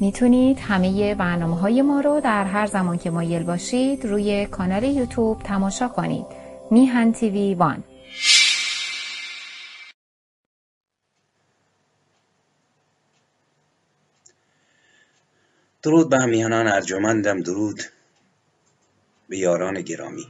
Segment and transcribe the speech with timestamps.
[0.00, 5.42] می‌تونید همه برنامه های ما رو در هر زمان که مایل باشید روی کانال یوتیوب
[5.42, 6.26] تماشا کنید.
[6.70, 7.84] میهن تیوی وان.
[15.82, 17.40] درود به همیهنان ارجمندم.
[17.40, 17.82] درود
[19.28, 20.26] به یاران گرامی.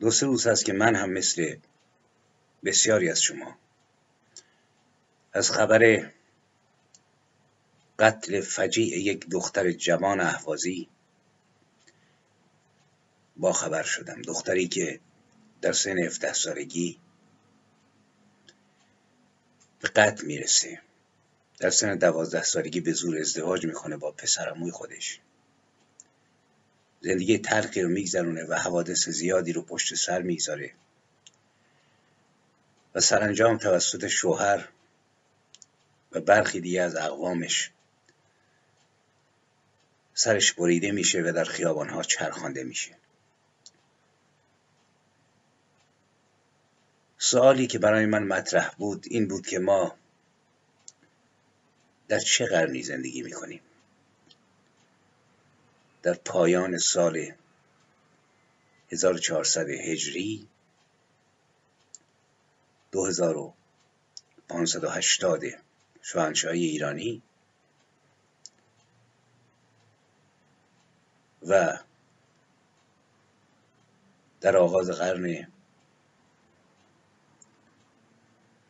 [0.00, 1.56] دو سه روز هست که من هم مثل
[2.64, 3.54] بسیاری از شما
[5.32, 6.12] از خبر
[7.98, 10.88] قتل فجیع یک دختر جوان احوازی
[13.36, 14.22] با خبر شدم.
[14.22, 15.00] دختری که
[15.60, 16.98] در سن 17 سالگی
[19.80, 20.80] به قتل می‌رسه.
[21.58, 25.20] در سن دوازده سالگی به زور ازدواج می‌کنه با پسرموی خودش.
[27.00, 30.74] زندگی تلخی رو میگذرونه و حوادث زیادی رو پشت سر می‌گذاره.
[32.94, 34.68] و سرانجام توسط شوهر
[36.12, 37.70] و برخی دیگه از اقوامش
[40.14, 42.96] سرش بریده میشه و در خیابانها چرخانده میشه.
[47.18, 49.94] سوالی که برای من مطرح بود این بود که ما
[52.08, 53.60] در چه قرنی زندگی می‌کنیم؟
[56.02, 57.32] در پایان سال
[58.92, 60.48] 1400 هجری
[62.92, 65.42] 2580
[66.02, 67.22] شاهنشاهی ایرانی
[71.48, 71.78] و
[74.40, 75.52] در آغاز قرن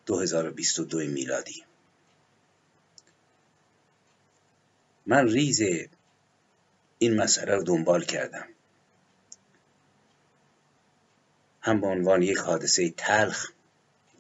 [0.06, 1.64] 2022 میلادی.
[5.06, 5.60] من ریز
[6.98, 8.48] این مسئله رو دنبال کردم.
[11.60, 13.52] هم به عنوان یک حادثه تلخ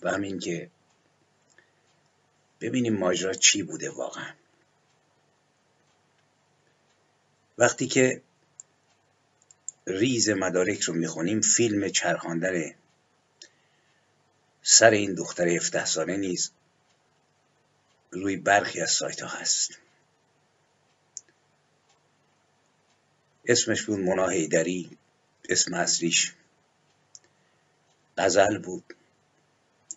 [0.02, 0.70] و همین که
[2.62, 4.34] ببینیم ماجرا چی بوده واقعا.
[7.58, 8.22] وقتی که
[9.86, 12.74] ریز مدارک رو می‌خونیم فیلم چرخاندن
[14.62, 16.50] سر این دختر 17 ساله نیز
[18.10, 19.78] روی برخی از سایت ها هست.
[23.44, 24.98] اسمش بود مونا هیدری
[25.48, 26.34] اسم اصلیش
[28.18, 28.94] غزل بود.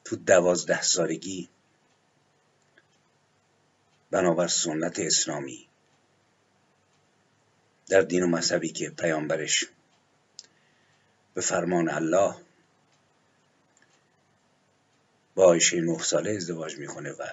[0.06, 1.50] تو دوازده سالگی
[4.16, 5.68] بنابر سنت اسلامی.
[7.88, 9.66] در دین و مذهبی که پیامبرش
[11.34, 12.36] به فرمان الله
[15.36, 17.24] با عایشه نه ساله ازدواج می‌کنه و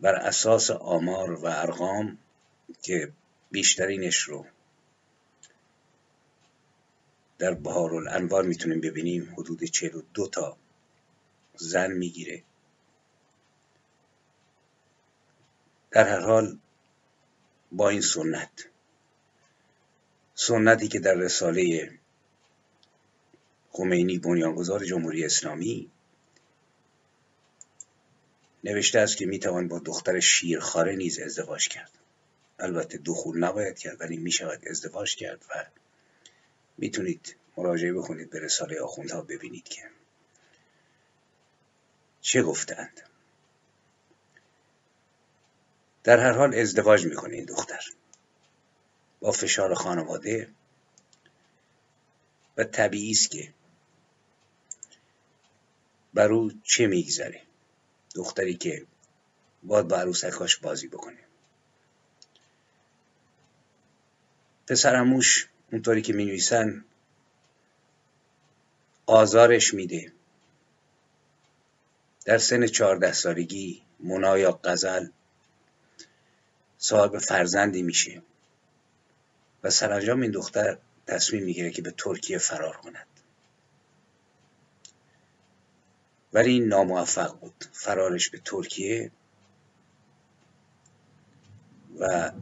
[0.00, 2.18] بر اساس آمار و ارقام
[2.82, 3.12] که
[3.50, 4.46] بیشترینش رو
[7.38, 10.56] در بهار الانوار می‌تونیم ببینیم حدود چهل و دو تا
[11.54, 12.42] زن می‌گیره.
[15.90, 16.58] در هر حال
[17.72, 18.68] با این سنت
[20.34, 21.90] سنتی که در رساله
[23.70, 25.90] خمینی بنیانگذار جمهوری اسلامی
[28.64, 31.90] نوشته است که می‌توان با دختر شیرخواره نیز ازدواج کرد.
[32.58, 35.64] البته دخول نباید کرد ولی می شود ازدواج کرد و
[36.78, 39.82] می‌تونید مراجعه بکنید به رساله آخوندها ببینید که
[42.20, 43.00] چه گفتند
[46.06, 47.80] در هر حال ازدواج می‌کنه این دختر.
[49.20, 50.48] با فشار خانواده.
[52.56, 53.54] و طبیعی است که
[56.14, 57.42] بر او چه میگذره؟
[58.14, 58.86] دختری که
[59.62, 61.18] باید با عروسکاش بازی بکنه.
[64.66, 66.84] پسرموش اونطوری که می نویسن
[69.06, 70.12] آزارش میده.
[72.24, 75.06] در سن چهارده سالگی مونا یا قزل
[76.78, 78.22] صاحب فرزندی میشه
[79.62, 83.06] و سرانجام این دختر تصمیم می‌گیره که به ترکیه فرار کند.
[86.32, 87.64] ولی این ناموفق بود.
[87.72, 89.10] فرارش به ترکیه
[91.98, 92.32] و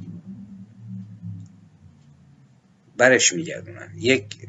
[2.96, 3.92] برش میگردونن.
[3.96, 4.48] یک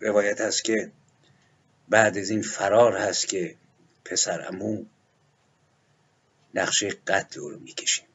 [0.00, 0.92] روایت هست که
[1.88, 3.56] بعد از این فرار هست که
[4.04, 4.84] پسر امو
[6.54, 8.06] نقشه قتل رو می‌کشیم.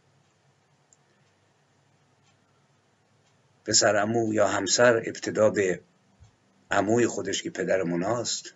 [3.69, 5.81] پسر امو یا همسر ابتدا به
[6.71, 8.54] اموی خودش که پدر مناست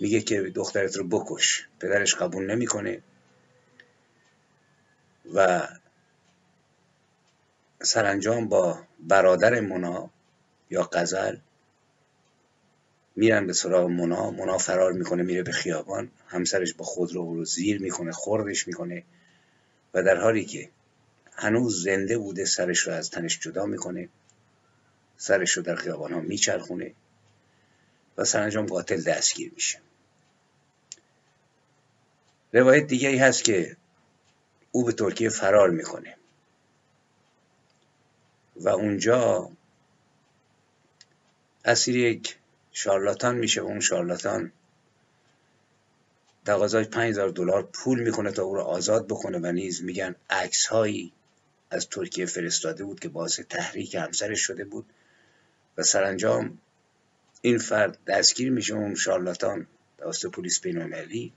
[0.00, 1.68] میگه که دخترت رو بکش.
[1.80, 3.02] پدرش قبول نمی‌کنه.
[5.34, 5.68] و
[7.82, 10.10] سرانجام با برادر منا
[10.70, 11.36] یا قزل
[13.16, 14.30] میرن به سراغ مونا.
[14.30, 16.10] مونا فرار می‌کنه میره به خیابان.
[16.26, 19.04] همسرش با خودرو رو زیر می‌کنه خوردش می‌کنه.
[19.94, 20.70] و در حالی که
[21.40, 24.08] هنوز زنده بوده سرش رو از تنش جدا می‌کنه.
[25.16, 26.94] سرش رو در خیابان ها میچرخونه
[28.18, 29.78] و سرانجام قاتل دستگیر میشه.
[32.52, 33.76] روایت دیگه ای هست که
[34.72, 36.16] او به ترکیه فرار می‌کنه.
[38.56, 39.50] و اونجا
[41.64, 42.36] اسیر یک
[42.72, 44.52] شارلاتان میشه و اون شارلاتان
[46.44, 51.12] تقاضای 5000 دلار پول می‌کنه تا او رو آزاد بکنه و نیز میگن عکس هایی
[51.70, 54.92] از ترکیه فرستاده بود که باعث تحریک همسرش شده بود
[55.76, 56.58] و سرانجام
[57.42, 59.66] این فرد دستگیر میشه اون شارلاتان
[59.98, 61.32] توسط پلیس بینالمللی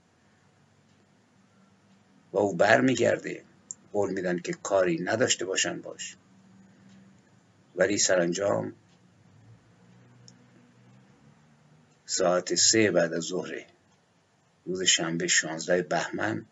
[2.32, 3.44] و او برمیگرده.
[3.92, 6.16] قول میدن که کاری نداشته باشن باش.
[7.76, 8.72] ولی سرانجام
[12.06, 13.66] ساعت سه بعد از ظهر
[14.64, 16.46] روز شنبه شانزده بهمن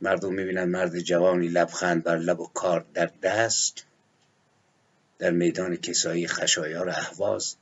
[0.00, 3.84] مردم می‌بینن مرد جوانی لبخند بر لب و کار در دست
[5.18, 7.56] در میدان کسایی خشایار اهواز.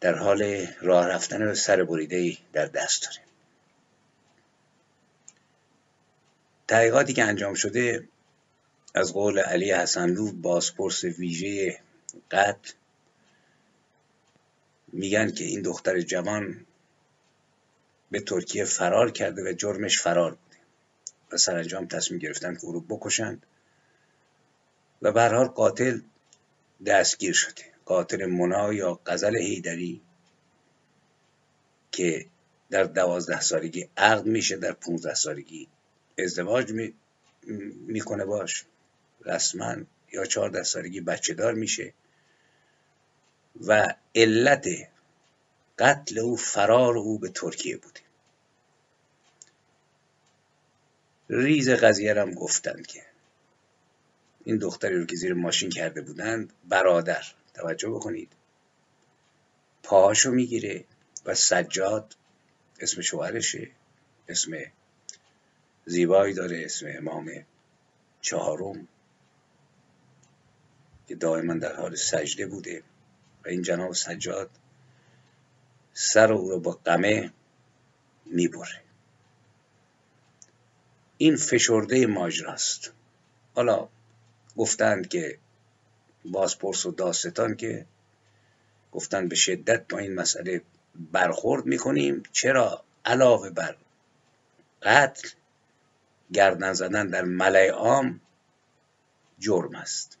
[0.00, 3.30] در حال راه رفتن به سر بریده در دست داره
[6.68, 8.08] تحقیقاتی که انجام شده
[8.94, 11.80] از قول علی حسنلو بازپرس ویژه
[12.30, 12.72] قتل
[14.92, 16.66] میگن که این دختر جوان
[18.10, 20.56] به ترکیه فرار کرده و جرمش فرار بوده.
[21.32, 23.46] و سرانجام تصمیم گرفتن که او رو بکشند.
[25.02, 26.00] و به قاتل
[26.86, 27.62] دستگیر شده.
[27.84, 30.02] قاتل مونا یا غزل هیدری
[31.92, 32.26] که
[32.70, 35.68] در دوازده سالگی عقد میشه در پونزده سالگی
[36.18, 36.94] ازدواج می...
[37.86, 38.64] می‌کنه باش.
[39.24, 39.76] رسما
[40.12, 41.94] یا چهارده سالگی بچه دار میشه.
[43.66, 44.66] و علت
[45.80, 48.00] قتل او فرار او به ترکیه بوده
[51.28, 53.02] ریز قضیه هم گفتند که
[54.44, 57.24] این دختری رو که زیر ماشین کرده بودند برادر.
[57.54, 58.32] توجه بکنید.
[59.82, 60.84] پاهاشو می‌گیره
[61.24, 62.16] و سجاد
[62.80, 63.70] اسم شوهرشه
[64.28, 64.52] اسم
[65.86, 67.30] زیبایی داره اسم امام
[68.20, 68.88] چهارم
[71.08, 72.82] که دائما در حال سجده بوده.
[73.44, 74.50] و این جناب سجاد
[75.92, 77.32] سر او رو با قمه
[78.26, 78.82] می‌بره.
[81.16, 82.92] این فشرده ماجراست.
[83.54, 83.88] حالا
[84.56, 85.38] گفتند که
[86.24, 87.86] بازپرس و داستان که
[88.92, 90.62] گفتند به شدت با این مسئله
[91.12, 92.22] برخورد می‌کنیم.
[92.32, 93.76] چرا؟ علاوه بر
[94.82, 95.28] قتل
[96.32, 98.20] گردن زدن در ملع عام
[99.38, 100.18] جرم است.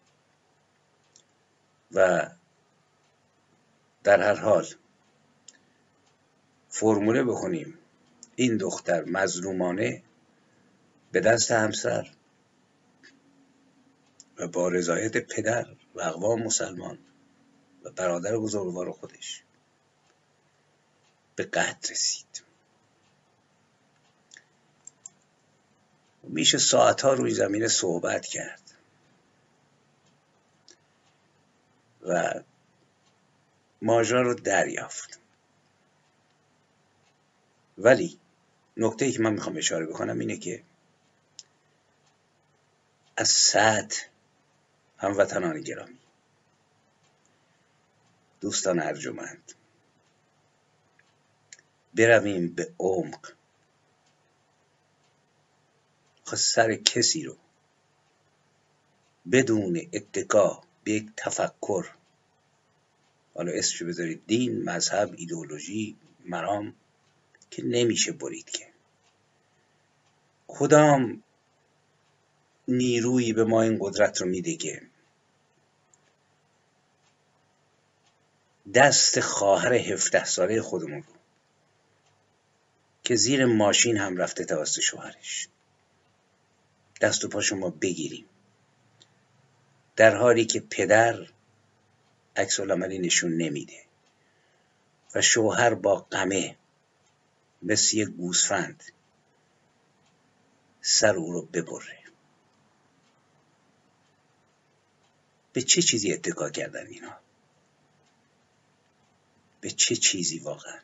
[1.92, 2.30] و
[4.04, 4.66] در هر حال
[6.70, 7.78] فرموله بکنیم
[8.36, 10.02] این دختر مظلومانه
[11.12, 12.10] به دست همسر
[14.38, 16.98] و با رضایت پدر و اقوام مسلمان
[17.84, 19.42] و برادر بزرگوار خودش
[21.36, 22.42] به قتل رسید.
[26.22, 28.60] میشه ساعتها روی زمینه صحبت کرد.
[32.02, 32.40] و
[33.82, 35.19] ماجرا رو دریافت.
[37.80, 38.18] ولی
[38.76, 40.62] نکته ای که من می‌خوام اشاره بکنم اینه که
[43.16, 43.92] از صد
[44.98, 45.98] هموطنان گرامی
[48.40, 49.52] دوستان ارجمند
[51.94, 53.32] برویم به عمق.
[56.36, 57.36] سر کسی رو
[59.32, 61.84] بدون اتکا به یک تفکر
[63.34, 66.74] حالا اسمشو بذارید دین مذهب ایدئولوژی مرام
[67.50, 68.66] که نمیشه برید که.
[70.48, 71.22] کدام
[72.68, 74.82] نیرویی به ما این قدرت رو میده که
[78.74, 81.14] دست خواهر هفته ساله خودمون رو
[83.04, 85.48] که زیر ماشین هم رفته توسط شوهرش.
[87.00, 88.26] دست و پاشو ما بگیریم.
[89.96, 91.26] در حالی که پدر
[92.36, 93.82] عکس نشون نمیده
[95.14, 96.56] و شوهر با قمه
[97.62, 98.84] مثل یک گوسفند
[100.80, 101.98] سر او رو ببره.
[105.52, 107.16] به چه چیزی اتکا کردن اینا؟
[109.60, 110.78] به چه چیزی واقعا؟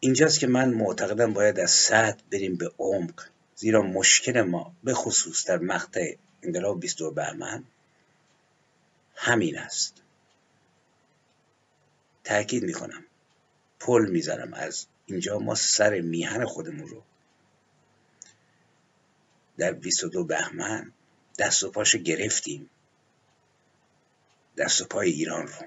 [0.00, 5.46] اینجاست که من معتقدم باید از سطح بریم به عمق زیرا مشکل ما به خصوص
[5.46, 7.64] در مقطع انقلاب 22 بهمن
[9.14, 10.02] همین است.
[12.24, 13.04] تاکید می‌کنم.
[13.84, 14.54] پل می‌زنم.
[14.54, 17.02] از اینجا ما سر میهن خودمون رو.
[19.58, 20.92] در 22 بهمن
[21.38, 22.70] دست و پاشو گرفتیم.
[24.56, 25.66] دست و پای ایران رو.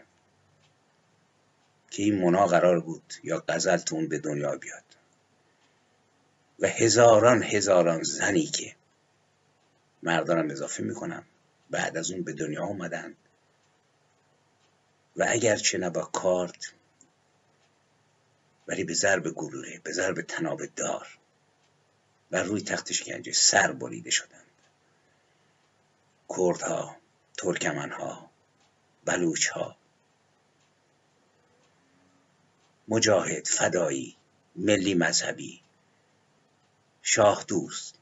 [1.92, 4.84] که این منا قرار بود یا غزل تو اون به دنیا بیاد.
[6.60, 8.76] و هزاران هزاران زنی که
[10.04, 11.24] مردانم اضافه می‌کنم
[11.70, 13.16] بعد از اون به دنیا آمدن.
[15.16, 16.74] و اگر چه نه با کارت
[18.68, 21.18] ولی به ضرب گلوله به ضرب تناب دار.
[22.32, 24.46] و روی تخت شکنجه سر بریده شدند.
[26.38, 26.96] کردها
[27.38, 28.30] ترکمنها
[29.06, 29.78] بلوچها.
[32.88, 34.16] مجاهد فدایی
[34.56, 35.62] ملی مذهبی
[37.02, 37.96] شاه دوست.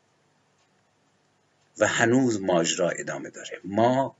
[1.77, 3.59] و هنوز ماجرا ادامه داره.
[3.63, 4.15] ما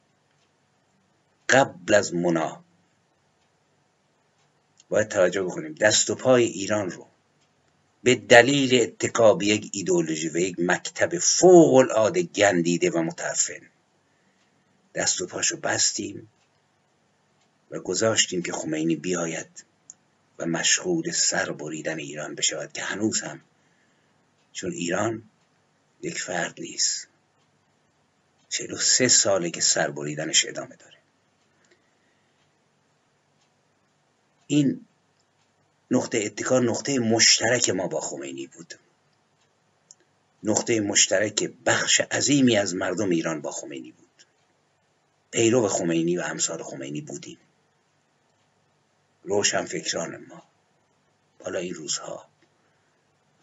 [1.49, 2.64] قبل از منا
[4.95, 5.73] باید توجه بکنیم.
[5.73, 7.07] دست و پای ایران رو
[8.03, 13.61] به دلیل اتکاب یک ایدولوژی و یک مکتب فوق العاده گندیده و متعفن
[14.93, 16.29] دست و پاشو بستیم
[17.71, 19.65] و گذاشتیم که خمینی بیاید
[20.39, 23.41] و مشغول سر بریدن ایران بشود که هنوز هم
[24.53, 25.23] چون ایران
[26.01, 27.07] یک فرد نیست.
[28.49, 30.94] چلو سه ساله که سر بریدنش ادامه داره.
[34.47, 34.85] این
[35.91, 38.73] نقطه اتکار نقطه مشترک ما با خمینی بود.
[40.43, 44.25] نقطه مشترک بخش عظیمی از مردم ایران با خمینی بود.
[45.31, 47.37] پیرو خمینی و امثال خمینی بودیم.
[49.23, 50.43] روشن فکران ما.
[51.43, 52.25] حالا این روزها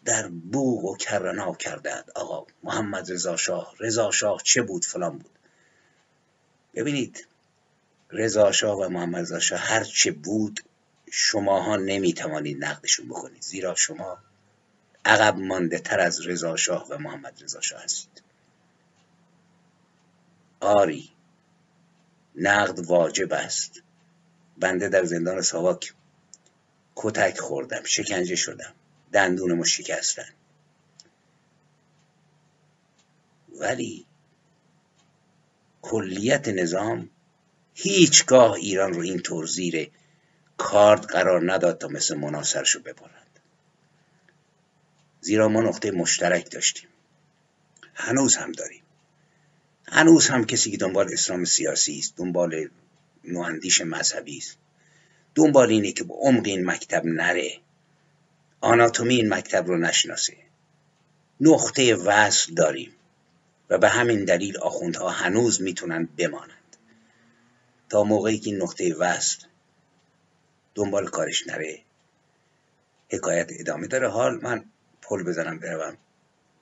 [0.05, 2.11] در بوغ و کرنا کردند.
[2.15, 5.39] آقا محمد رضا شاه رضا شاه چه بود؟ فلان بود.
[6.75, 7.27] ببینید
[8.11, 10.59] رضا شاه و محمد رضا شاه هر چه بود
[11.15, 13.41] شماها نمی‌توانید نقدشون بکنید.
[13.41, 14.17] زیرا شما
[15.05, 18.23] عقب مانده تر از رضا شاه و محمد رضا شاه هستید.
[20.59, 21.09] آری
[22.35, 23.81] نقد واجب است.
[24.57, 25.93] بنده در زندان ساواک
[26.95, 28.73] کتک خوردم شکنجه شدم.
[29.11, 30.29] دندونمو شکستن.
[33.59, 34.05] ولی
[35.81, 37.09] کلیت نظام
[37.73, 39.91] هیچگاه ایران رو این زیر
[40.57, 43.39] کارد قرار نداد تا مثل مناصرشو ببرند
[45.21, 46.89] زیرا ما نقطه مشترک داشتیم.
[47.95, 48.83] هنوز هم داریم.
[49.87, 52.69] هنوز هم کسی که دنبال اسلام سیاسی است دنبال
[53.23, 54.57] نواندیش مذهبی است.
[55.35, 57.59] دنبال اینه که به عمق این مکتب نره.
[58.61, 60.37] آناتومی این مکتب رو نشناسه.
[61.41, 62.91] نقطه وصل داریم
[63.69, 66.77] و به همین دلیل آخوندها هنوز می‌تونن بمانند.
[67.89, 69.47] تا موقعی که این نقطه وصل
[70.75, 71.79] دنبال کارش نره.
[73.09, 74.09] حکایت ادامه داره.
[74.09, 74.65] حال من
[75.01, 75.97] پل بزنم بروم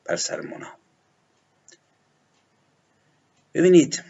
[0.06, 0.74] بر سر منا
[3.54, 4.04] ببینید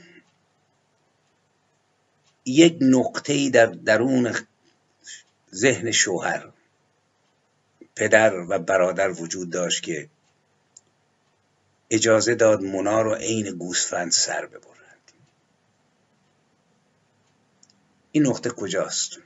[2.46, 4.36] یک نقطه در درون
[5.54, 6.52] ذهن شوهر
[7.96, 10.10] پدر و برادر وجود داشت که
[11.90, 15.12] اجازه داد مونا رو عین گوسفند سر ببرند.
[18.12, 19.18] این نقطه کجاست؟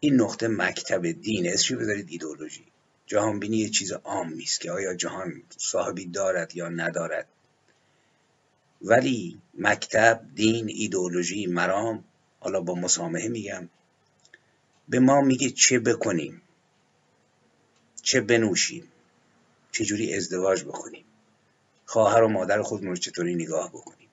[0.00, 2.64] این نقطه مکتب دین اسمش بذارید؟ ایدولوژی
[3.06, 7.28] جهان بینی یه چیز عام نیست که آیا جهان صاحبی دارد یا ندارد.
[8.82, 12.04] ولی مکتب دین ایدولوژی مرام
[12.40, 13.68] حالا با مسامحه میگم
[14.88, 16.42] به ما میگه چه بکنیم
[18.02, 18.92] چه بنوشیم
[19.72, 21.04] چجوری ازدواج بکنیم
[21.86, 24.08] خواهر و مادر خودمون رو چطوری نگاه بکنیم.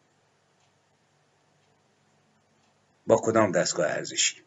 [3.07, 4.46] با کدام دستگاه ارزشی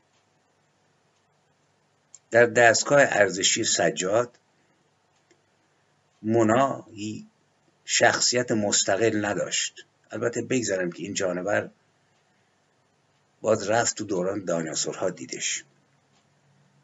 [2.30, 4.38] در دستگاه ارزشی سجاد
[6.22, 6.86] مونا
[7.84, 9.86] شخصیت مستقل نداشت.
[10.10, 11.70] البته بگذارم که این جانور
[13.40, 15.64] باز رفت تو دوران دایناسورها دیدش.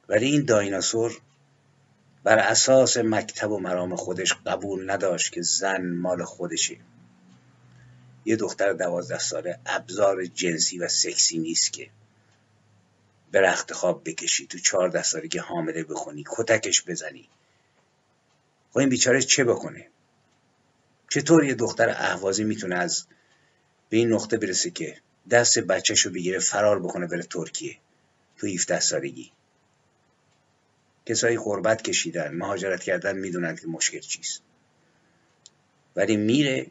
[0.08, 1.20] ولی این دایناسور
[2.24, 6.76] بر اساس مکتب و مرام خودش قبول نداشت که زن مال خودشه.
[8.24, 11.90] یه دختر دوازده ساله ابزار جنسی و سکسی نیست که.
[13.36, 14.46] به رخت خواب بکشی.
[14.46, 16.24] تو چهارده که حامله بخونی.
[16.36, 17.28] کتکش بزنی.
[18.70, 19.88] خب این بیچاره چه بکنه؟
[21.10, 23.06] چطور یه دختر اهوازی می‌تونه از
[23.88, 24.96] به این نقطه برسه که
[25.30, 27.76] دست بچهش رو بگیره فرار بکنه بره ترکیه؟
[28.36, 29.32] تو 17 سالگی
[31.06, 34.42] کسایی غربت کشیدن مهاجرت کردن می‌دونن که مشکل چیست.
[35.96, 36.66] ولی میره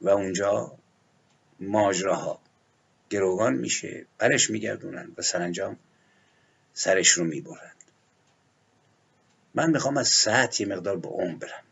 [0.00, 0.78] و اونجا
[1.60, 2.43] ماجراها.
[3.14, 5.76] گروگان میشه برش میگردونن و سرانجام
[6.72, 7.76] سرش رو می‌برند
[9.54, 11.64] من می‌خوام از ساعت یه مقدار به عمر برم.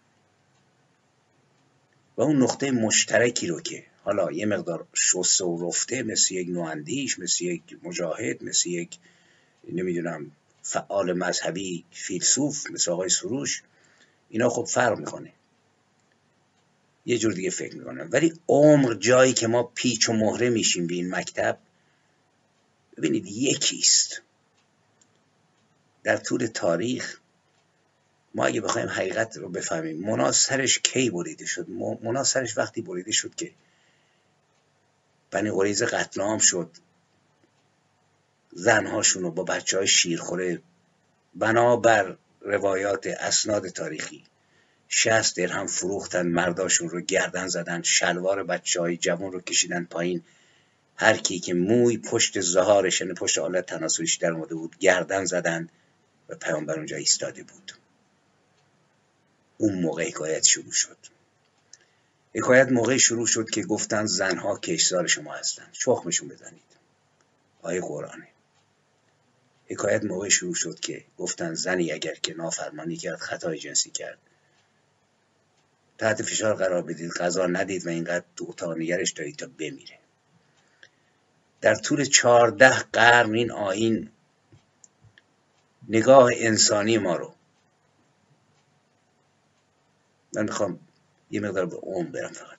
[2.17, 7.19] و اون نقطه مشترکی رو که حالا یه مقدار شسته و رفته مثل یک نواندیش
[7.19, 8.99] مثل یک مجاهد مثل یک
[9.73, 10.31] نمی‌دونم
[10.63, 13.63] فعال مذهبی فیلسوف مثل آقای سروش
[14.29, 15.33] اینا خب فرق می‌کنه.
[17.07, 18.09] یه جور دیگه فکر می‌کنم.
[18.13, 21.59] ولی عمر جایی که ما پیچ و مهره میشیم به این مکتب
[22.97, 24.23] ببینید یکیست.
[26.03, 27.19] در طول تاریخ
[28.35, 31.69] ما اگه بخوایم حقیقت رو بفهمیم مونا سرش کی بریده شد؟
[32.03, 33.53] مونا سرش وقتی بریده شد که
[35.31, 36.71] بنی قریز قتل عام شد
[38.53, 40.63] زنهاشون رو با بچه های شیرخوره
[41.35, 44.25] بنابر روایات اسناد تاریخی
[44.95, 50.23] شست درهم فروختن مرداشون رو گردن زدن شلوار بچه های جوان رو کشیدن پایین.
[50.97, 55.69] هر کی که موی پشت زهارش یعنی پشت آلت تناسلیش در اومده بود گردن زدن
[56.29, 57.73] و پیامبر اونجا ایستاده بود.
[59.59, 60.97] اون موقع حکایت شروع شد.
[62.35, 65.69] حکایت موقع شروع شد که گفتن زنها کشزار شما هستن.
[65.73, 66.63] شخمشون بزنید.
[67.63, 68.29] آیه قرآنه.
[69.71, 74.19] حکایت موقع شروع شد که گفتن زنی اگر که نافرمانی کرد خطای جنسی کرد.
[76.03, 79.99] تحت فشار قرار بدید غذا ندید و اینقدر تو اتاق نگرش دارید تا بمیره.
[81.61, 84.11] در طول چهارده قرن این آین
[85.89, 87.35] نگاه انسانی ما رو
[90.35, 90.81] من می‌خوام
[91.31, 92.59] یه مقدار به عمر برم فقط.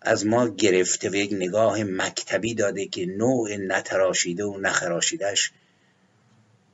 [0.00, 5.52] از ما گرفته و یک نگاه مکتبی داده که نوع نتراشیده و نخراشیدش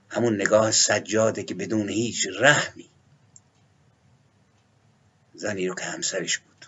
[0.08, 2.91] همون نگاه سجاده که بدون هیچ رحمی
[5.34, 6.66] زنی رو که همسرش بود.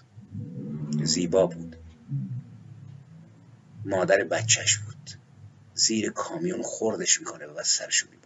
[1.05, 1.77] زیبا بود.
[3.85, 5.11] مادر بچهش بود.
[5.75, 8.25] زیر کامیون خوردش می‌کنه و سرشو می‌بره.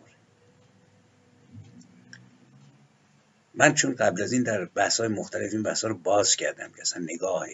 [3.54, 6.80] من چون قبل از این در بحث های مختلف این بحث رو باز کردم که
[6.80, 7.46] اصلا نگاه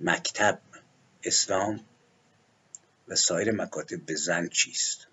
[0.00, 0.58] مکتب
[1.22, 1.80] اسلام
[3.08, 5.06] و سایر مکاتب به زن چیست؟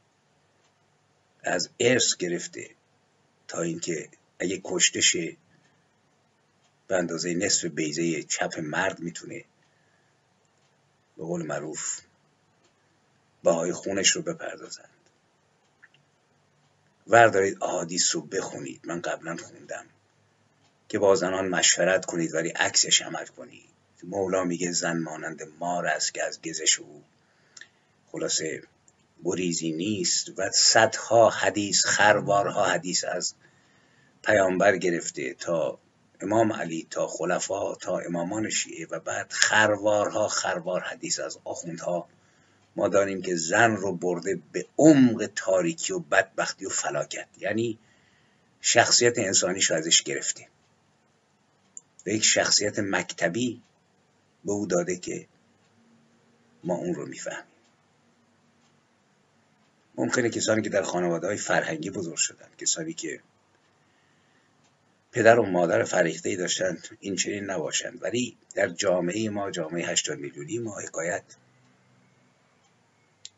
[1.43, 2.69] از ارث گرفته
[3.47, 5.37] تا اینکه اگه کشته شه
[6.89, 9.45] به اندازه نصف بیزه چپ مرد می‌تونه
[11.17, 12.01] به قول معروف
[13.43, 14.89] باهای خونش رو بپردازند.
[17.07, 18.81] وردارید احادیث رو بخونید.
[18.83, 19.85] من قبلا خوندم
[20.89, 23.69] که با زنان مشورت کنید ولی عکسش عمل کنید.
[24.03, 27.03] مولا میگه زن مانند مار است که از گزش او
[28.11, 28.63] خلاصه
[29.23, 33.33] گریزی نیست و صدها حدیث خروارها حدیث از
[34.23, 35.79] پیامبر گرفته تا
[36.21, 42.07] امام علی تا خلفا تا امامان شیعه و بعد خروارها خروار حدیث از آخوندها.
[42.75, 47.27] ما داریم که زن رو برده به عمق تاریکی و بدبختی و فلاکت.
[47.37, 47.79] یعنی
[48.61, 50.47] شخصیت انسانیش رو ازش گرفته
[52.03, 53.61] به یک شخصیت مکتبی
[54.45, 55.27] به او داده که
[56.63, 57.43] ما اون رو می‌فهمیم.
[59.95, 63.19] ممکنه کسانی که در خانواده های فرهنگی بزرگ شدن کسانی که
[65.11, 68.03] پدر و مادر فریخته ای داشتن این چنین نباشند.
[68.03, 71.23] ولی در جامعه ما جامعه 80 میلیونی ما حکایت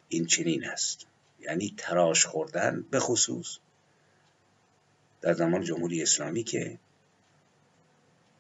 [0.10, 1.06] این چنین است.
[1.40, 3.58] یعنی تراش خوردن به خصوص
[5.22, 6.78] در زمان جمهوری اسلامی که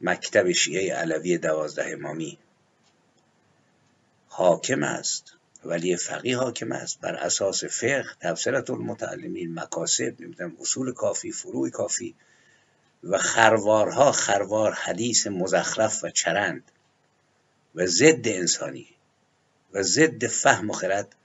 [0.01, 2.37] مکتب شیعه علوی دوازده امامی
[4.27, 5.33] حاکم است.
[5.65, 6.99] ولی فقیه حاکم است.
[6.99, 12.15] بر اساس فقه تفسیرت المتعلمین مکاسب نمی‌دونم اصول کافی فروع کافی
[13.03, 16.71] و خروارها خروار حدیث مزخرف و چرند
[17.75, 18.87] و ضد انسانی
[19.73, 21.15] و ضد فهم و خرد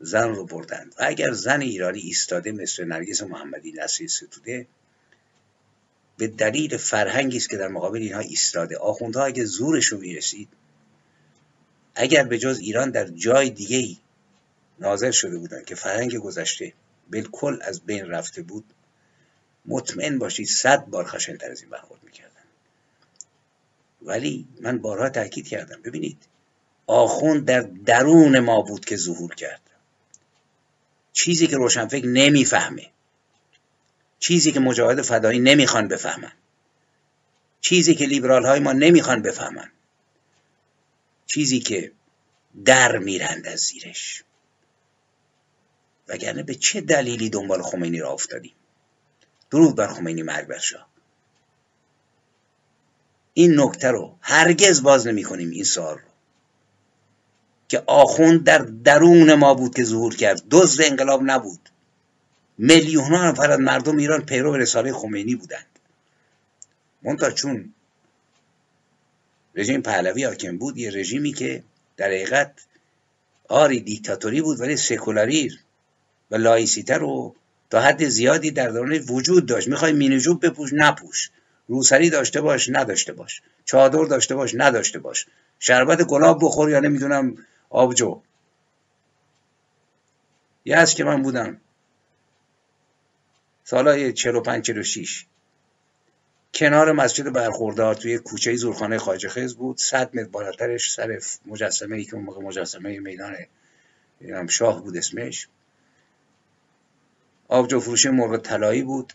[0.00, 0.94] زن رو بردند.
[0.98, 4.66] و اگر زن ایرانی ایستاده مثل نرگس محمدی نصری ستوده
[6.16, 8.76] به دلیل فرهنگی است که در مقابل اینها ایستاده.
[8.76, 9.46] آخوندها اگه
[9.90, 10.48] رو می‌رسید
[11.94, 13.96] اگر به جز ایران در جای دیگه
[14.78, 16.72] نازل شده بودند که فرهنگ گذشته
[17.12, 18.64] بالکل از بین رفته بود
[19.66, 22.30] مطمئن باشید صد بار خشنتر از این برخورد می‌کردن.
[24.02, 25.82] ولی من بارها تاکید کردم.
[25.82, 26.26] ببینید
[26.86, 29.60] آخوند در درون ما بود که ظهور کرد.
[31.12, 32.90] چیزی که روشنفکر نمی‌فهمه.
[34.18, 36.32] چیزی که مجاهد فدایی نمی‌خوان بفهمن.
[37.60, 39.70] چیزی که لیبرال های ما نمی‌خوان بفهمن.
[41.26, 41.92] چیزی که
[42.64, 44.24] در میرند از زیرش.
[46.08, 48.54] وگرنه به چه دلیلی دنبال خمینی را افتادیم؟
[49.50, 50.90] درود بر خمینی مرگ شاه.
[53.34, 56.10] این نکته رو هرگز باز نمی کنیم این سال رو.
[57.68, 60.42] که آخوند در درون ما بود که ظهور کرد.
[60.50, 61.68] دزد انقلاب نبود.
[62.58, 65.66] میلیون ها نفر از مردم ایران پیرو رساله خمینی بودند.
[67.02, 67.74] منتها چون
[69.54, 71.62] رژیم پهلوی حاکم بود یه رژیمی که
[71.96, 72.52] در حقیقت
[73.48, 75.58] آری دیکتاتوری بود ولی سکولاریر
[76.30, 77.34] و لایسیته رو
[77.70, 79.68] تا حد زیادی در درون وجود داشت.
[79.68, 81.30] می‌خوای مینیجوب بپوش نپوش.
[81.68, 83.42] روسری داشته باش نداشته باش.
[83.64, 85.26] چادر داشته باش نداشته باش.
[85.58, 87.36] شربت گلاب بخور یا نمی‌دونم
[87.70, 88.20] آبجو
[90.64, 91.60] یه هست که من بودم.
[93.64, 95.26] سالهای 45 46
[96.54, 99.78] کنار مسجد برخوردار توی کوچه زورخانه خواجه خز بود.
[99.78, 103.36] صد متر بالاترش سر مجسمه ای که اون موقع مجسمه میدان
[104.48, 105.48] شاه بود اسمش.
[107.50, 109.12] آبجو فروش مرغ طلایی بود.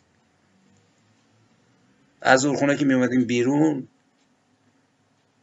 [2.21, 3.87] از زورخونه که میومدیم بیرون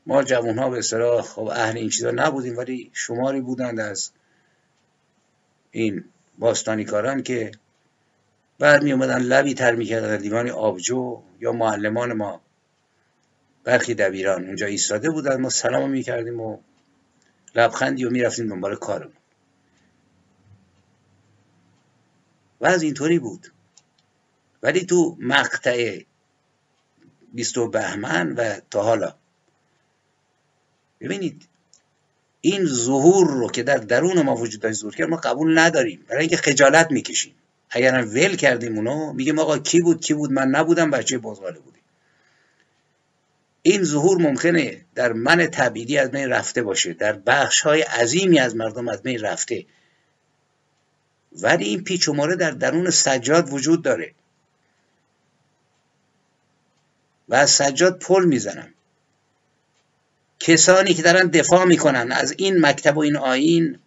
[0.07, 4.11] ما جوان ها به اصطلاح خب اهل این چیزا نبودیم ولی شماری بودند از
[5.71, 6.05] این
[6.39, 7.51] باستانی کاران که
[8.83, 12.41] می اومدن لبی تر می‌کردن در دیوان آبجو یا معلمان ما.
[13.65, 16.59] برخی دبیران اونجا ایستاده بودن ما سلام می‌کردیم و
[17.55, 19.22] لبخندی و می‌رفتیم دنبال کارمون.
[22.63, 23.53] و از اینطوری بود.
[24.63, 26.01] ولی تو مقطع
[27.33, 29.15] بیستو بهمن و تا حالا.
[31.01, 31.49] ببینید
[32.41, 36.05] این ظهور رو که در درون ما وجود داشت ظهور کرد ما قبول نداریم.
[36.09, 37.35] برای اینکه خجالت می‌کشیم.
[37.71, 41.83] اگر ول کردیم اونو میگیم آقا کی بود کی بود من نبودم بچه بزغاله بودیم.
[43.63, 48.57] این ظهور ممکنه در من تبعیدی از من رفته باشه در بخش های عظیمی از
[48.57, 49.67] مردم از من رفته.
[51.41, 54.15] ولی این پیچ و در درون سجاد وجود داره.
[57.29, 58.69] و از سجاد پل می‌زنم
[60.41, 63.79] کسانی که دارن دفاع می‌کنن از این مکتب و این آین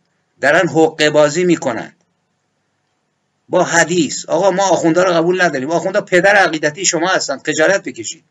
[0.41, 1.95] دارن حقه بازی می‌کنن.
[3.49, 5.71] با حدیث آقا ما آخونده رو قبول نداریم.
[5.71, 8.23] آخونده پدر عقیدتی شما هستند خجالت بکشید.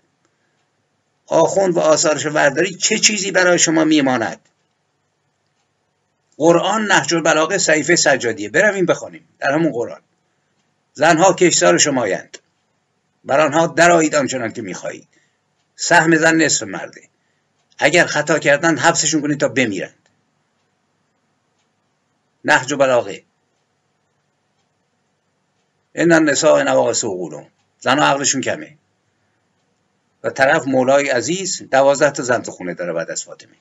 [1.26, 4.40] آخوند و آثارش ورداری چه چیزی برای شما میماند؟
[6.36, 8.48] قرآن نهج البلاغه صحیفه سجادیه.
[8.48, 10.00] برویم بخوانیم در همون قرآن.
[10.92, 12.38] زنها کشتار شمایند
[13.24, 15.08] بر آنها درآیید آنچنان که می‌خواهید.
[15.76, 17.08] سهم زن نصف مرده.
[17.78, 20.08] اگر خطا کردن حبسشون کنید تا بمیرند.
[22.44, 23.24] نهج و بلاغه.
[25.94, 27.46] این النساء نواقص عقولهم.
[27.80, 28.76] زن عقلشون کمه.
[30.22, 33.56] و طرف مولای عزیز دوازده تا زن تو خونه داره بعد از فاطمه.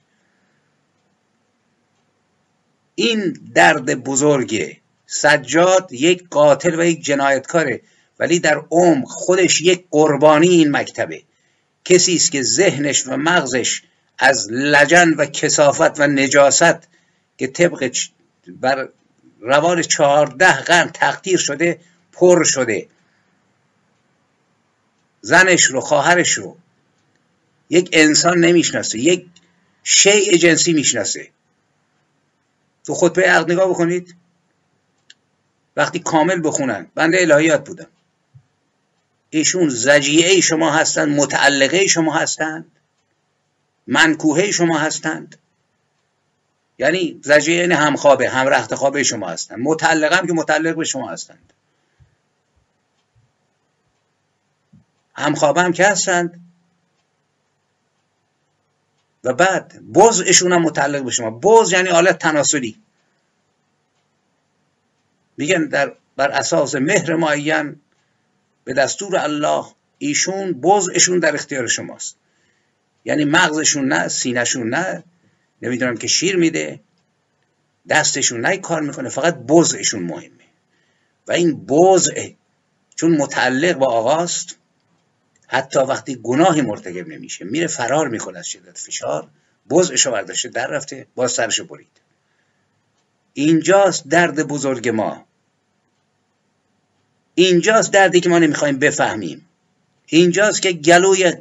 [2.96, 4.78] این درد بزرگه.
[5.06, 7.82] سجاد یک قاتل و یک جنایتکاره
[8.20, 11.24] ولی در عمق خودش یک قربانی این مکتبه.
[11.86, 13.82] کسی است که ذهنش و مغزش
[14.18, 16.88] از لجن و کسافت و نجاست
[17.38, 17.92] که طبق
[18.48, 18.90] بر
[19.40, 21.80] روان چهارده قرن تقدیر شده
[22.12, 22.88] پر شده.
[25.22, 26.58] زنش رو خواهرش رو
[27.70, 29.26] یک انسان نمی‌شناسه یک
[29.84, 31.30] شیء جنسی می‌شناسه.
[32.86, 34.16] تو خطبه عقد نگاه بکنید.
[35.76, 36.88] وقتی کامل بخونن.
[36.96, 37.88] بنده الهیات بودم.
[39.30, 42.66] ایشون زجیه شما هستند متعلقه شما هستند
[43.88, 45.38] منکوهه شما هستند.
[46.78, 49.60] یعنی زجیه یعنی همخوابه هم رخت خوابه شما هستند.
[49.60, 51.54] متعلقه هم که متعلق به شما هستند.
[55.16, 56.53] همخوابه هم که هستند.
[59.24, 61.32] و بعد بزشون هم متعلق به شما.
[61.32, 62.76] بز یعنی آلت تناسلی.
[65.38, 67.76] میگن در بر اساس مهر معین
[68.64, 69.66] به دستور الله
[69.98, 72.18] ایشون بزشون در اختیار شماست.
[73.06, 75.04] یعنی مغزشون نه سینهشون نه
[75.62, 76.80] نمی‌دونم که شیر میده
[77.90, 80.44] دستشون نه کار می‌کنه فقط بزشون مهمه.
[81.28, 82.30] و این بزع
[82.96, 84.58] چون متعلق با آقاست
[85.54, 87.46] حتی وقتی گناهی مرتکب نمیشه.
[87.46, 89.28] میره فرار می‌کنه از شدت فشار.
[89.70, 92.02] بزعشو برداشته در رفته باز سرشو برید.
[93.34, 95.26] اینجاست درد بزرگ ما.
[97.36, 99.46] اینجاست دردی که ما نمی‌خوایم بفهمیم.
[100.06, 101.34] اینجاست که گلوی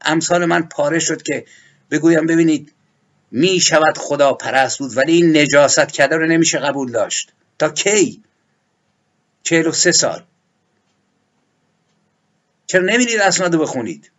[0.00, 1.44] امثال من پاره شد که
[1.90, 2.72] بگویم ببینید
[3.30, 7.32] می شود خدا پرست بود ولی این نجاست کرده رو نمیشه قبول داشت.
[7.58, 8.22] تا کی؟
[9.42, 10.24] چهل و سه سال.
[12.66, 14.10] چرا نمیرید اسناد بخونید؟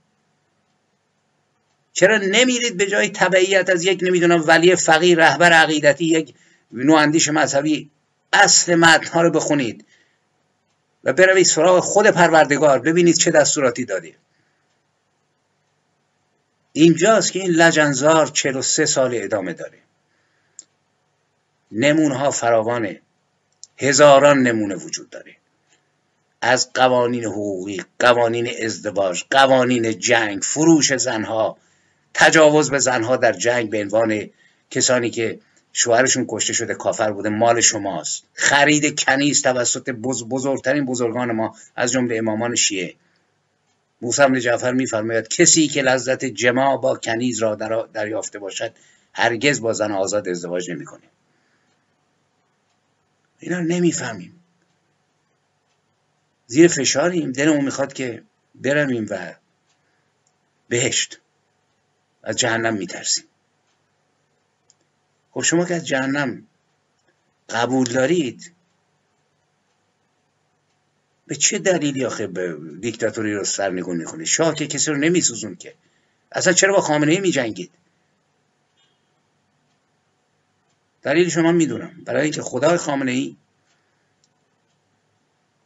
[1.94, 6.34] چرا نمیرید به جای تبعیت از یک نمی‌دونم ولی فقیر رهبر عقیدتی یک
[6.72, 7.90] نواندیش مذهبی
[8.34, 9.86] اصل متنها رو بخونید
[11.04, 14.16] و بروید سراغ خود پروردگار ببینید چه دستوراتی داده
[16.78, 19.78] اینجاست که این لجنزار 43 سال ادامه داره.
[21.72, 23.02] نمونه ها فراوانه.
[23.78, 25.36] هزاران نمونه وجود داره.
[26.48, 31.58] از قوانین حقوقی قوانین ازدواج قوانین جنگ فروش زنها
[32.14, 34.30] تجاوز به زنها در جنگ به عنوان
[34.72, 35.40] کسانی که
[35.74, 38.24] شوهرشون کشته شده کافر بوده مال شماست.
[38.34, 39.90] خرید کنیز توسط
[40.30, 42.96] بزرگترین بزرگان ما از جمله امامان شیعه.
[44.02, 47.56] موسی بن جعفر میفرماید کسی که لذت جما با کنیز را
[47.94, 48.74] دریافته باشد
[49.14, 51.04] هرگز با زن آزاد ازدواج نمی‌کنه.
[53.40, 54.45] اینا نمی‌فهمیم.
[56.48, 58.24] زیر فشاریم دلمون می‌خواد که
[58.56, 59.36] برویم و
[60.70, 61.20] بهشت
[62.24, 63.26] از جهنم میترسیم.
[65.32, 66.48] خب شما که از جهنم
[67.50, 68.52] قبول دارید
[71.28, 75.76] به چه دلیلی آخه به دیکتاتوری رو سرنگون می‌کنید؟ شاه که کسی رو نمیسوزون که.
[76.32, 77.72] اصلا چرا با خامنه ای میجنگید؟
[81.02, 82.04] دلیل شما می‌دونم.
[82.06, 83.38] برای اینکه خدای خامنه ای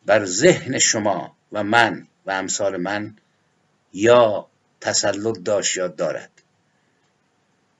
[0.06, 3.18] بر ذهن شما و من و امثال من
[3.94, 4.50] یا
[4.82, 6.32] تسلط داشت یا دارد.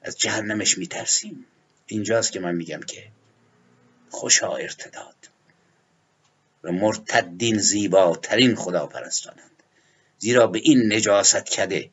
[0.02, 1.46] از جهنمش میترسیم.
[1.86, 3.08] اینجاست که من میگم که
[4.10, 5.14] خوشا ارتداد.
[6.64, 9.62] و مرتدین زیباترین خدا پرستانند
[10.18, 11.90] زیرا به این نجاست کده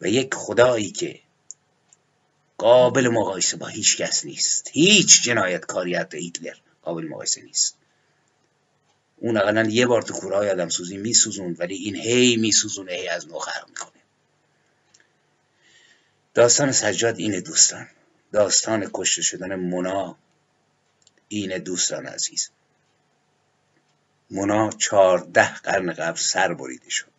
[0.00, 1.20] و یک خدایی که
[2.58, 4.70] قابل مقایسه با هیچ کس نیست.
[4.72, 7.76] هیچ جنایتکاری حتی هیتلر قابل مقایسه نیست.
[9.16, 13.28] اون اقلا یه بار تو کورهای آدم سوزی میسوزون ولی این هی میسوزونه هی از
[13.28, 14.02] نو خلق می‌کنه.
[16.34, 17.88] داستان سجاد اینه دوستان.
[18.32, 20.16] داستان کشته شدن مونا
[21.28, 22.50] اینه دوستان عزیز.
[24.30, 27.12] مونا چهارده قرن قبل سر بریده شد.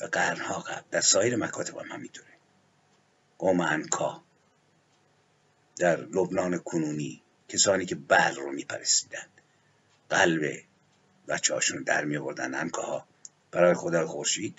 [0.00, 0.84] و قرنها قبل.
[0.90, 2.28] در سایر مکاتب هم همینطوره.
[3.38, 4.22] قوم انکا.
[5.76, 7.22] در لبنان کنونی.
[7.48, 9.37] کسانی که بل رو میپرستیدند
[10.10, 10.62] قلب
[11.28, 13.06] بچه هاشون در می آوردن انکاها
[13.50, 14.58] برای خدا خورشید.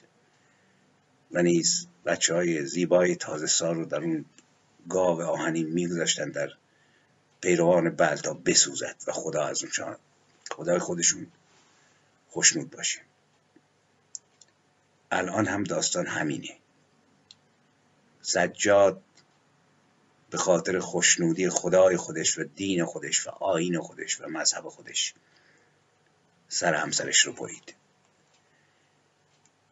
[1.32, 4.26] و نیز بچه های زیبای تازه سال رو در اون
[4.90, 6.50] گاو آهنی میگذاشتن در
[7.42, 9.98] پیروان بل تا بسوزد و خدا از اونشان
[10.52, 11.28] خدای خودشون
[12.30, 13.00] خوشنود باشه
[15.12, 16.58] الان هم داستان همینه.
[18.22, 19.02] سجاد
[20.30, 25.14] به خاطر خوشنودی خدای خودش و دین خودش و آین خودش و مذهب خودش
[26.50, 27.74] سر همسرش رو برید.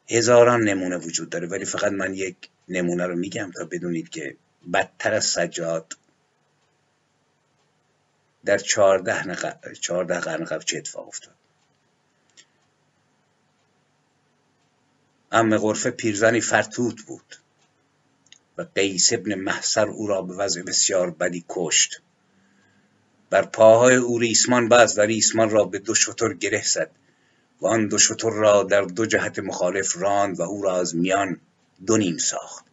[0.09, 2.35] هزاران نمونه وجود داره ولی فقط من یک
[2.69, 4.37] نمونه رو میگم تا بدونید که
[4.73, 5.93] بدتر از سجاد
[8.45, 9.71] در چهارده, نق...
[9.71, 11.33] چهارده قرن قبل چه اتفاق افتاد؟
[15.31, 17.35] ام غرفه پیرزنی فرتوت بود
[18.57, 22.01] و قیس ابن محسر او را به وضع بسیار بدی کشت.
[23.29, 26.91] بر پاهای او ریسمان باز و ریسمان را به دو شتر گره زد
[27.61, 31.39] و آن دو شتر را در دو جهت مخالف راند و او را از میان
[31.85, 32.65] دو نیم ساخت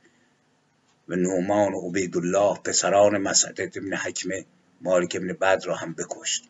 [1.08, 4.44] و نومان و عبیدالله پسران مسعدت ابن حکمه
[4.80, 6.44] مالک ابن بد را هم بکشت.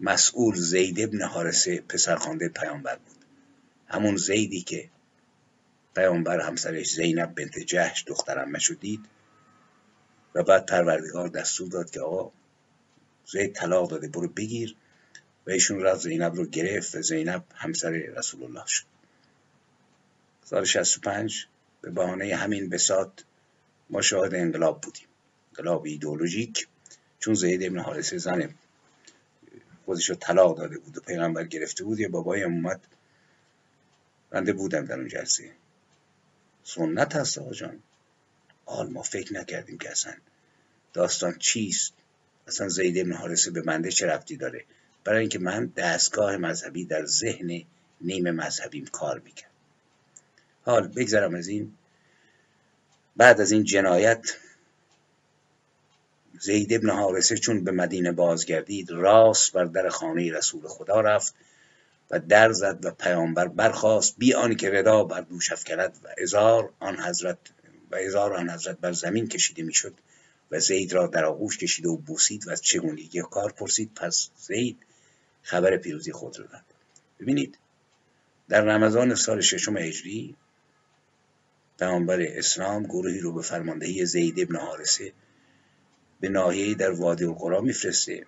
[0.00, 3.24] مسئول زید ابن حارسه پسرخوانده پیامبر بود.
[3.86, 4.90] همون زیدی که
[5.94, 9.00] پیامبر همسرش زینب بنت جهش دخترم شدید
[10.34, 12.32] و بعد پروردگار دستور داد که آقا
[13.30, 14.08] زید طلاق داده.
[14.08, 14.76] برو بگیر.
[15.46, 18.84] و ایشون را زینب رو گرفت و زینب همسر رسول الله شد.
[20.44, 21.46] سال 65
[21.80, 23.24] به بهانه همین بسات
[23.90, 25.06] ما شاهد انقلاب بودیم.
[25.48, 26.68] انقلاب ایدولوژیک
[27.18, 28.54] چون زید ابن حارثه زن
[29.84, 32.80] خودش رو طلاق داده بود و پیغمبر گرفته بود یه بابای اومد.
[34.30, 35.52] بنده بودم در اون جلسه.
[36.64, 37.82] سنت هست آقا جان.
[38.64, 40.14] حال ما فکر نکردیم که اصلا
[40.92, 41.92] داستان چیست؟
[42.48, 44.64] اصلا زید ابن حارثه به بنده چه رفتی داره؟
[45.04, 47.62] برای اینکه من دستگاه مذهبی در ذهن
[48.00, 49.50] نیم مذهبیم کار می‌کرد
[50.62, 51.72] حال بگذرم از این.
[53.16, 54.36] بعد از این جنایت
[56.40, 61.34] زید ابن حارسه چون به مدینه بازگردید راست بر در خانه رسول خدا رفت
[62.10, 66.70] و در زد و پیامبر برخاست بی آن که ردا بر دوش افکند و ازار
[66.80, 67.38] آن حضرت
[67.90, 69.94] و ازار آن حضرت بر زمین کشیده می‌شد.
[70.50, 74.78] و زید را در آغوش کشیده و بوسید و از چگونگی کار پرسید پس زید
[75.42, 76.64] خبر پیروزی خود را داد.
[77.20, 77.58] ببینید
[78.48, 80.36] در رمضان سال ششم هجری
[81.78, 85.12] پیامبر اسلام گروهی رو به فرماندهی زید ابن حارسه
[86.20, 88.26] به ناحیه در وادی القرا میفرسته.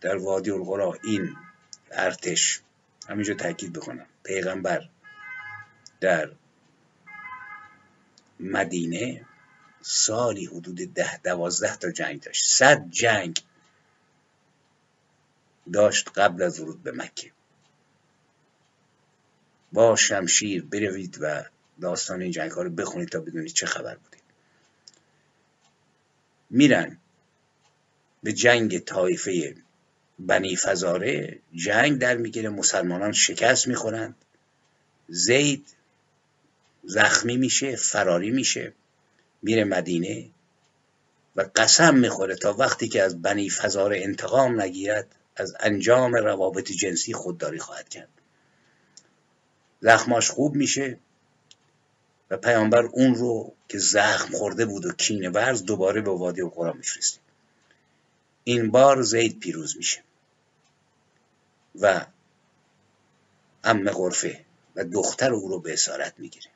[0.00, 1.36] در وادی القرا این
[1.90, 2.60] ارتش
[3.08, 4.88] همینجا تاکید بکنم پیغمبر
[6.00, 6.30] در
[8.40, 9.26] مدینه
[9.82, 12.46] سالی حدود ده دوازده تا جنگ داشت.
[12.46, 13.42] صد جنگ
[15.72, 17.32] داشت قبل از ورود به مکه.
[19.72, 21.44] با شمشیر بروید و
[21.80, 24.16] داستان این جنگ ها رو بخونید تا بدونید چه خبر بوده
[26.50, 26.98] میرن
[28.22, 29.56] به جنگ طایفه
[30.18, 31.38] بنی فزاره.
[31.54, 34.14] جنگ در می‌گیره مسلمانان شکست می‌خورند.
[35.08, 35.66] زید
[36.84, 38.72] زخمی میشه فراری میشه.
[39.42, 40.30] میره مدینه
[41.36, 47.12] و قسم می‌خوره تا وقتی که از بنی فزاره انتقام نگیرد از انجام روابط جنسی
[47.12, 48.08] خودداری خواهد کرد.
[49.80, 50.98] زخماش خوب میشه
[52.30, 56.72] و پیامبر اون رو که زخم خورده بود و کینه ورز دوباره به وادی القرا
[56.72, 57.20] میفرسته
[58.44, 60.02] این بار زید پیروز میشه
[61.80, 62.06] و
[63.64, 64.44] ام غرفه
[64.76, 66.50] و دختر او رو به اسارت می‌گیره.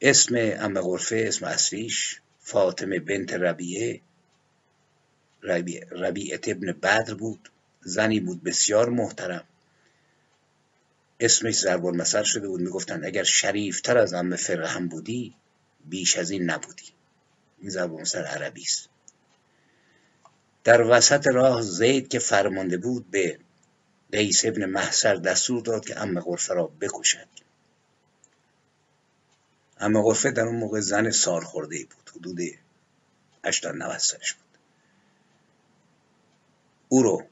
[0.00, 4.00] اسم ام غرفه اسم اصلیش فاطمه بنت ربیعه.
[5.92, 7.50] ربیعت ابن بدر بود.
[7.80, 9.44] زنی بود بسیار محترم.
[11.20, 12.60] اسمش ضرب المثل شده بود.
[12.60, 15.34] می‌گفتن اگر شریفتر از ام فره هم بودی
[15.84, 16.88] بیش از این نبودی.
[17.58, 18.88] این ضرب المثل عربی است.
[20.64, 23.38] در وسط راه زید که فرمانده بود به
[24.12, 27.28] قیس ابن محسر دستور داد که ام غرفه را بکشد.
[29.80, 32.10] ام غرفه در اون موقع زن سال خورده بود.
[32.16, 32.38] حدود
[33.44, 34.58] 80 90 سالش بود.
[36.88, 37.26] او رو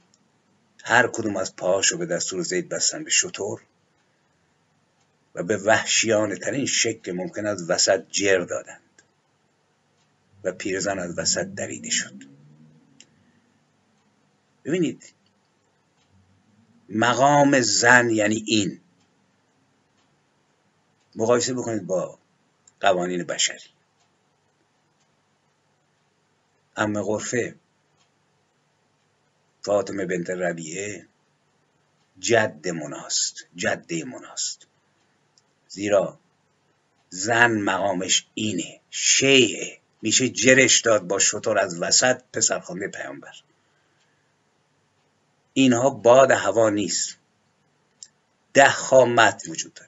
[0.85, 3.63] هر کدوم از پاهاشو به دستور زید بستن به شطور
[5.35, 8.81] و به وحشیانه ترین شکل ممکن از وسط جر دادند
[10.45, 12.15] و پیرزن از وسط دریده شد.
[14.65, 15.13] ببینید
[16.89, 18.81] مقام زن یعنی این.
[21.17, 22.19] مقایسه بکنید با
[22.81, 23.71] قوانین بشری.
[26.77, 27.55] ام غرفه
[29.63, 31.07] فاطمه بنت ربیعه
[32.19, 34.67] جد مناست جده مناست.
[35.69, 36.19] زیرا
[37.09, 39.81] زن مقامش اینه شیعه.
[40.03, 43.35] میشه جرش داد با شطور از وسط پسرخوانده پیامبر.
[45.53, 47.19] اینها باد هوا نیست.
[48.53, 49.86] ده خامت وجود داره.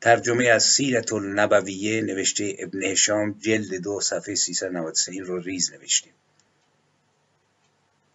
[0.00, 6.12] ترجمه از سیرت النبویه نوشته ابن هشام جلد دو صفحه 393 این رو ریز نوشتیم.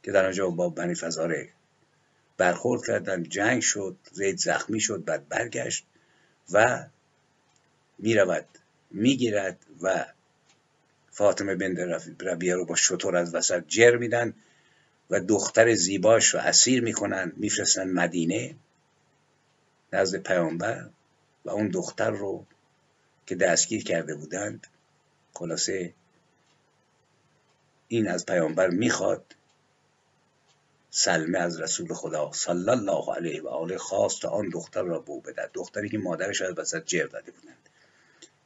[0.03, 1.49] که در آنجا با بنی فزاره
[2.37, 5.85] برخورد کردن جنگ شد زید زخمی شد بعد برگشت
[6.51, 6.85] و
[7.99, 8.45] می‌رود
[8.91, 10.05] می‌گیرد و
[11.11, 11.79] فاطمه بنت
[12.21, 14.33] ربیه رو با شطور از وسط جر میدن
[15.09, 18.55] و دختر زیباش رو اسیر می‌کنن میفرستن مدینه.
[19.93, 20.89] نزد پیامبر
[21.45, 22.45] و اون دختر رو
[23.25, 24.67] که دستگیر کرده بودند
[25.33, 25.93] خلاصه
[27.87, 29.35] این از پیامبر می‌خواد
[30.97, 35.51] سلمه از رسول خدا صلی الله علیه و آله خواست آن دختر را بو بدهد.
[35.53, 37.69] دختری که مادرش از وسط جر داده بودند.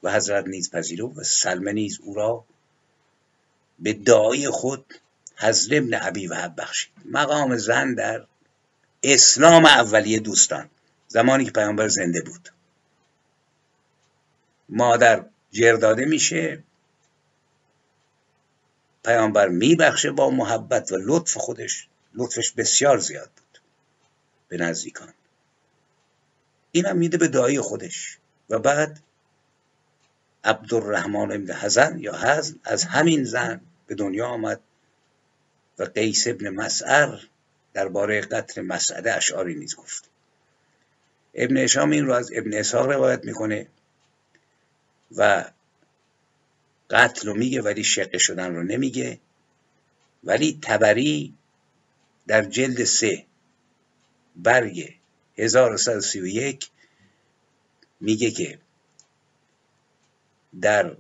[0.04, 2.46] و حضرت نیز پذیرو و سلمه نیز او را
[3.80, 4.94] به دعای خود
[5.36, 6.92] حضر ابن عبی و بخشید.
[7.06, 8.26] مقام زن در
[9.04, 10.70] اسلام اولیه دوستان
[11.08, 12.50] زمانی که پیامبر زنده بود.
[14.70, 16.64] مادر جرداده میشه
[19.06, 21.88] پیامبر میبخشه با محبت و لطف خودش.
[22.14, 23.62] لطفش بسیار زیاد بود
[24.48, 25.14] به نزدیکان.
[26.72, 28.18] اینم میده به دایی خودش.
[28.50, 29.00] و بعد
[30.44, 34.62] عبدالرحمن ابن حزن یا حزن از همین زن به دنیا آمد
[35.80, 37.20] و قیس ابن مسعر
[37.74, 40.10] درباره قتل مسعده اشعاری نیز گفت.
[41.34, 43.68] ابن اشام این رو از ابن اسحاق روایت می‌کنه.
[45.18, 45.46] و
[46.90, 49.20] قتل رو میگه ولی شقه شدن رو نمیگه.
[50.24, 51.34] ولی تبری
[52.28, 53.26] در جلد سه
[54.36, 54.96] برگ
[55.38, 56.70] 1131
[58.00, 58.60] میگه که
[60.62, 60.96] در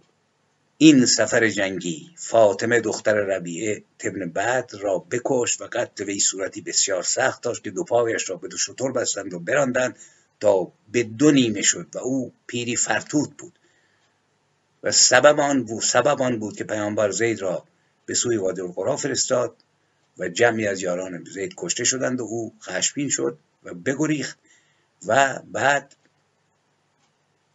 [0.77, 7.03] این سفر جنگی فاطمه دختر ربیعه تبن بعد را بکشت و قتل وی صورتی بسیار
[7.03, 9.97] سخت داشت که دو پایش را به دو شطور بستند و براندند
[10.39, 13.58] تا به دو نیمه شد و او پیری فرتوت بود.
[14.83, 17.65] و سبب آن بود سبب آن بود که پیامبر زید را
[18.05, 19.55] به سوی وادی القرا فرستاد
[20.17, 24.39] و جمعی از یاران زید کشته شدند و او خشمگین شد و بگریخت
[25.07, 25.95] و بعد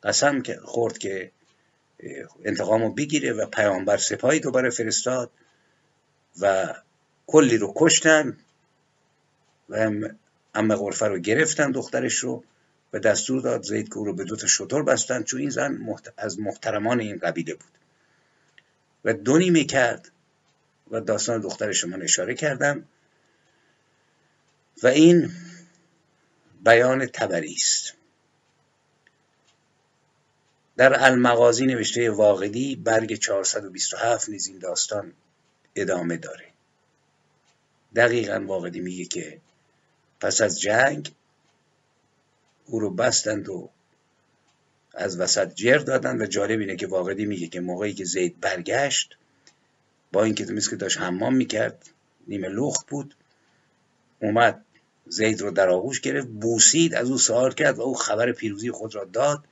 [0.03, 1.31] قسم خورد که
[2.45, 5.31] انتقام رو بگیره و پیامبر سپاهی دوباره فرستاد
[6.41, 6.75] و
[7.27, 8.37] کلی رو کشتن
[9.69, 9.91] و
[10.55, 12.45] ام غرفه رو گرفتن دخترش رو.
[12.95, 15.79] و دستور داد زید که رو به دو تا شطور بستن چون این زن
[16.17, 17.71] از محترمان این قبیله بود.
[19.05, 20.11] و دو نیمه کرد
[20.91, 22.85] و داستان دختر شما اشاره کردم.
[24.83, 25.31] و این
[26.65, 27.95] بیان تبری است.
[30.77, 35.13] در المغازی نوشته واقعی برگ 427 نیز این داستان
[35.77, 36.45] ادامه داره.
[37.97, 39.41] دقیقا واقعی میگه که
[40.21, 41.15] پس از جنگ
[42.67, 43.71] او رو بستند و
[44.95, 49.17] از وسط جر دادن و جالب اینه که واقعی میگه که موقعی که زید برگشت
[50.13, 51.91] با اینکه مثل که داشت حمام می‌کرد
[52.29, 53.15] نیمه لخت بود
[54.21, 54.65] اومد
[55.07, 58.95] زید رو در آغوش گرفت بوسید از او سوال کرد و او خبر پیروزی خود
[58.95, 59.45] را داد.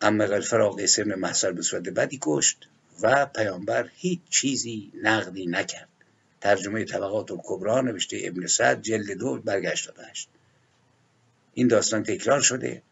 [0.00, 2.68] اما غلفر آقای ابن محصر به صورت بدی کشت
[3.02, 5.88] و پیامبر هیچ چیزی نقدی نکرد.
[6.40, 10.28] ترجمه طبقات الکبرا نوشته ابن سعد جلد دو برگشت بهشت
[11.54, 12.82] این داستان تکرار شده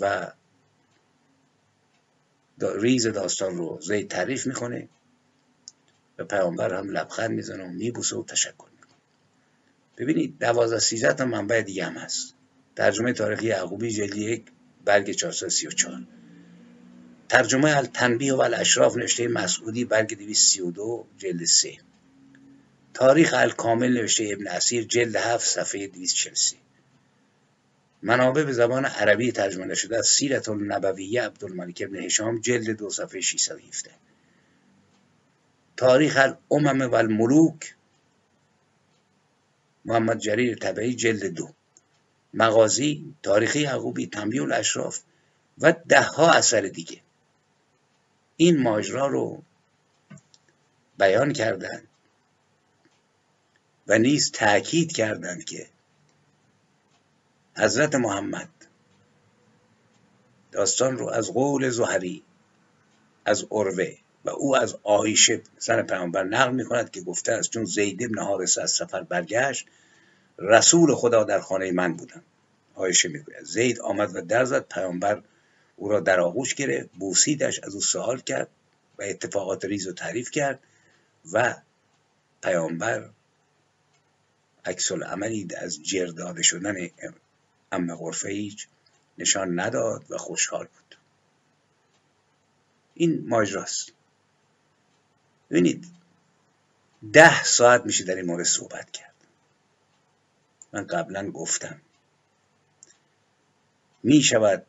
[0.00, 0.32] و
[2.60, 4.88] ریز داستان رو زید تعریف می‌کنه
[6.18, 8.94] و پیامبر هم لبخند می‌زنه و میبوسه و تشکر می‌کنه.
[9.96, 12.34] ببینید دوازده سیزده تا منبع دیگه هم هست.
[12.76, 14.44] ترجمه تاریخی یعقوبی جلد یک
[14.84, 16.06] برگ 434
[17.28, 21.78] ترجمه التنبیه و الاشراف نوشته مسعودی برگ 232 جلد 3
[22.94, 26.56] تاریخ الکامل نوشته ابن اسیر جلد 7 صفحه 243
[28.02, 33.20] منابع به زبان عربی ترجمه شده از سیرت النبویه عبدالملک ابن هشام جلد دو صفحه
[33.20, 33.90] 617
[35.76, 37.74] تاریخ الامم و الملوک
[39.84, 41.54] محمد جریر طبعی جلد دو.
[42.34, 45.00] مغازی تاریخی یعقوبی تنبیه الاشراف
[45.58, 47.00] و ده ها اثر دیگه.
[48.36, 49.42] این ماجرا رو
[50.98, 51.88] بیان کردند
[53.86, 55.66] و نیز تاکید کردند که
[57.60, 58.48] حضرت محمد.
[60.52, 62.22] داستان رو از قول زهری
[63.24, 67.64] از عروه و او از آیشه زن پیامبر نقل می کند که گفته است چون
[67.64, 69.66] زید ابن حارس از سفر برگشت
[70.38, 72.22] رسول خدا در خانه من بودم.
[72.74, 75.22] آیشه می‌گوید زید آمد و در زد پیامبر
[75.76, 78.48] او را در آغوش گرفت بوسیدش از او سوال کرد
[78.98, 80.60] و اتفاقات ریز و تعریف کرد
[81.32, 81.54] و
[82.42, 83.10] پیامبر
[84.64, 86.76] عکس عملی از جرداده شدن
[87.72, 88.68] ام هیچ
[89.18, 90.98] نشان نداد و خوشحال بود.
[92.94, 93.92] این ماجراست
[95.50, 95.86] ببینید
[97.12, 99.14] ده ساعت میشه در این مورد صحبت کرد.
[100.72, 101.80] من قبلا گفتم
[104.02, 104.66] می شود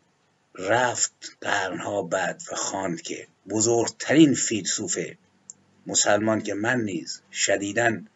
[0.55, 4.99] رفت قرنها بعد و خواند که بزرگترین فیلسوف
[5.87, 8.07] مسلمان که من نیز شدیدن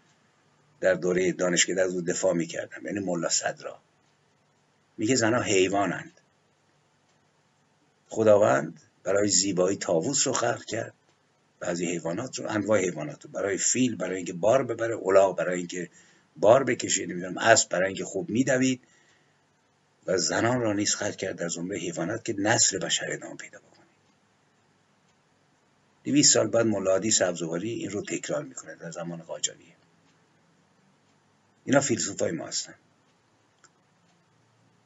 [0.80, 3.80] در دوره دانشکده از او دفاع می‌کردم یعنی ملا صدرا.
[4.98, 6.22] میگه زنها حیوانند.
[8.10, 10.94] خداوند برای زیبایی تاووس رو خلق کرد.
[11.60, 13.32] بعضی حیوانات رو انواع حیوانات رو.
[13.32, 14.98] برای فیل برای اینکه بار ببره.
[15.04, 15.90] الاغ برای اینکه
[16.38, 17.06] بار بکشه.
[17.06, 18.82] نمی‌دونم اسب برای اینکه خوب میدوید.
[20.08, 23.86] و زنان را نیز خلق کرد در زمره حیوانات که نسل بشر ادامه پیدا بکنه.
[26.04, 29.76] دویست سال بعد ملادی سبزواری این رو تکرار می‌کنه در زمان قاجاریه.
[31.66, 32.76] اینا فیلسوفای ما هستن.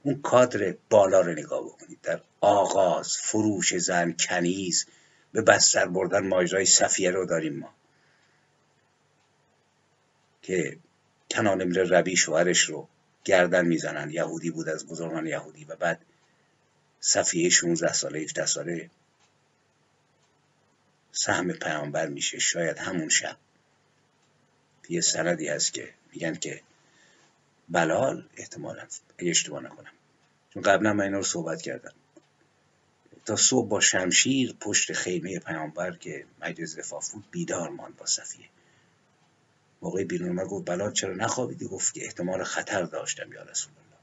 [0.04, 2.02] اون کادر بالا رو نگاه بکنید.
[2.04, 4.86] در آغاز فروش زن کنیز
[5.32, 7.74] به بستر بردن ماجرای صفیه رو داریم ما.
[10.42, 10.78] که
[11.32, 12.88] کنان امر ربی شوهرش رو
[13.24, 14.10] گردن می‌زنن.
[14.10, 15.66] یهودی بود از بزرگان یهودی.
[15.66, 16.02] و بعد
[17.00, 18.90] صفیه 16 ساله 17 ساله
[21.12, 22.40] سهم پیامبر میشه.
[22.40, 23.38] شاید همون شب.
[24.90, 26.62] یه سندی هست که میگن که
[27.70, 28.84] بلال احتمالا
[29.18, 29.92] اگه اشتباه نکنم.
[30.54, 31.94] چون قبلا من اینا رو صحبت کردم.
[33.26, 38.46] تا صبح با شمشیر پشت خیمه پیامبر که مجلس دفاع بود بیدار ماند با صفیه.
[39.82, 43.98] موقع بیرون ما گفت بلال چرا نخوابیدی؟ گفت که احتمال خطر داشتم یا رسول الله.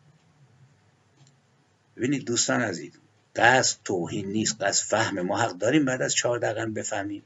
[1.96, 2.92] ببینید دوستان عزیز
[3.36, 5.20] قصد توهین نیست قصد فهم.
[5.20, 7.22] ما حق داریم بعد از چهار دقیقه بفهمیم.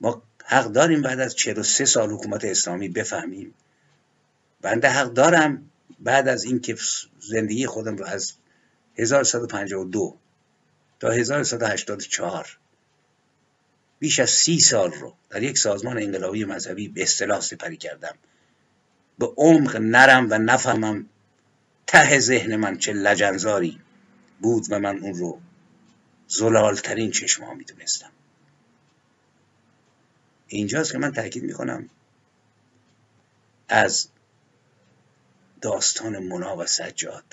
[0.00, 3.54] ما حق داریم بعد از 43 سال حکومت اسلامی بفهمیم.
[4.60, 6.76] بنده حق دارم بعد از اینکه
[7.18, 8.32] زندگی خودم رو از
[8.96, 10.16] 1152
[11.00, 12.58] تا 1184
[13.98, 18.14] بیش از سی سال رو در یک سازمان انقلابی مذهبی به اصطلاح سپری کردم.
[19.18, 21.06] به عمق نرم و نفهمم
[21.86, 23.80] ته ذهن من چه لجنزاری
[24.40, 25.40] بود و من اون رو
[26.28, 28.10] زلالترین چشم ها می‌دونستم.
[30.48, 31.90] اینجاست که من تاکید می‌کنم
[33.68, 34.08] از
[35.60, 37.24] داستان منا و سجاد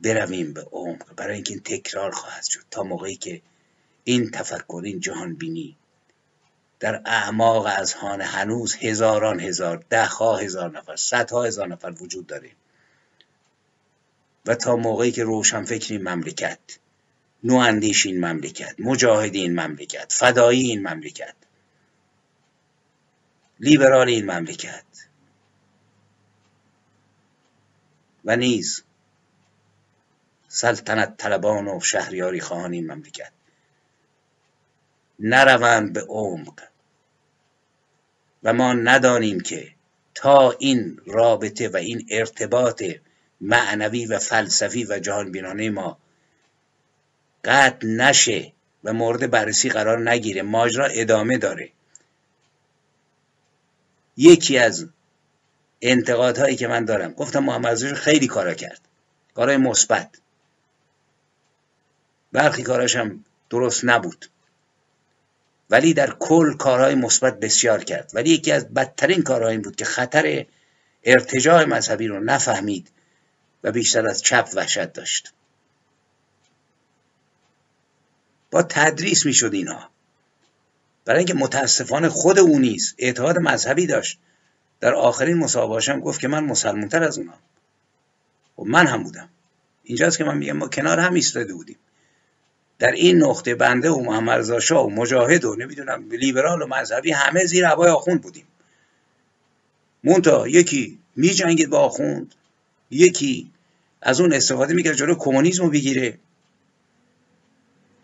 [0.00, 1.14] برویم به عمق.
[1.14, 3.42] برای اینکه این تکرار خواهد شد تا موقعی که
[4.04, 5.76] این تفکر این جهان بینی
[6.80, 12.50] در اعماق اذهان هنوز هزاران هزار ده ها هزار نفر صدها هزار نفر وجود داره.
[14.46, 16.58] و تا موقعی که روشن فکر این مملکت
[17.44, 21.34] نواندیش این مملکت مجاهدی این مملکت فدایی این مملکت
[23.60, 24.84] لیبرال این مملکت
[28.28, 28.82] و نیز
[30.48, 33.32] سلطنت طلبان و شهریاری خواهان این مملکت.
[35.18, 36.62] نروند به عمق
[38.42, 39.72] و ما ندانیم که
[40.14, 42.82] تا این رابطه و این ارتباط
[43.40, 45.98] معنوی و فلسفی و جهان بینانه ما
[47.44, 48.52] قطع نشه
[48.84, 51.70] و مورد بررسی قرار نگیره ماجرا ادامه داره.
[54.16, 54.88] یکی از
[55.82, 57.12] انتقادهایی که من دارم.
[57.12, 58.80] گفتم محمد خیلی کارا کرد.
[59.34, 60.18] کارهای مثبت.
[62.32, 64.30] برخی کاراش هم درست نبود.
[65.70, 68.10] ولی در کل کارهای مثبت بسیار کرد.
[68.14, 70.46] ولی یکی از بدترین کارها این بود که خطر
[71.04, 72.90] ارتجاع مذهبی رو نفهمید
[73.64, 75.32] و بیشتر از چپ وحشت داشت.
[78.50, 79.90] با تدریس می‌شد اینها.
[81.04, 84.20] برای اینکه متاسفانه خود او نیز اعتقاد مذهبی داشت.
[84.80, 89.28] در آخرین مصاحبهاشم گفت که من مسلمونتر از اونم و خب من هم بودم.
[89.84, 91.76] اینجاست که من میگم ما کنار هم ایستاده بودیم.
[92.78, 97.44] در این نقطه بنده و محمد شاه و مجاهد و نمی‌دونم لیبرال و مذهبی همه
[97.44, 98.46] زیر هوای آخوند بودیم.
[100.04, 102.34] مونتا یکی می جنگید با آخوند
[102.90, 103.50] یکی
[104.02, 106.18] از اون استفاده می‌کرد جلو کمونیسم رو بگیره.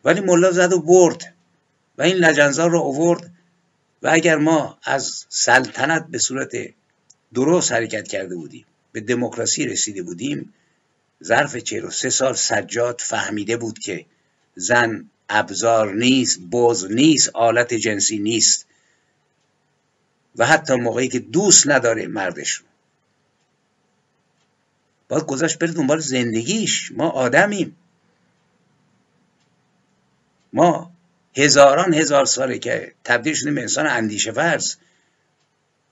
[0.05, 1.35] ولی ملا زد و برد
[1.99, 3.34] و این لجنزار رو آورد.
[4.05, 6.51] و اگر ما از سلطنت به صورت
[7.35, 10.55] درست حرکت کرده بودیم به دموکراسی رسیده بودیم
[11.25, 14.07] ظرف 43 سال سجاد فهمیده بود که
[14.55, 18.67] زن ابزار نیست بز نیست آلت جنسی نیست
[20.37, 22.67] و حتی موقعی که دوست نداره مردش رو.
[25.09, 26.93] باید گذاشت بره دنبال زندگیش.
[26.93, 27.77] ما آدمیم.
[30.53, 30.94] ما
[31.37, 34.77] هزاران هزار ساله که تبدیل شدیم به انسان اندیشه ورز.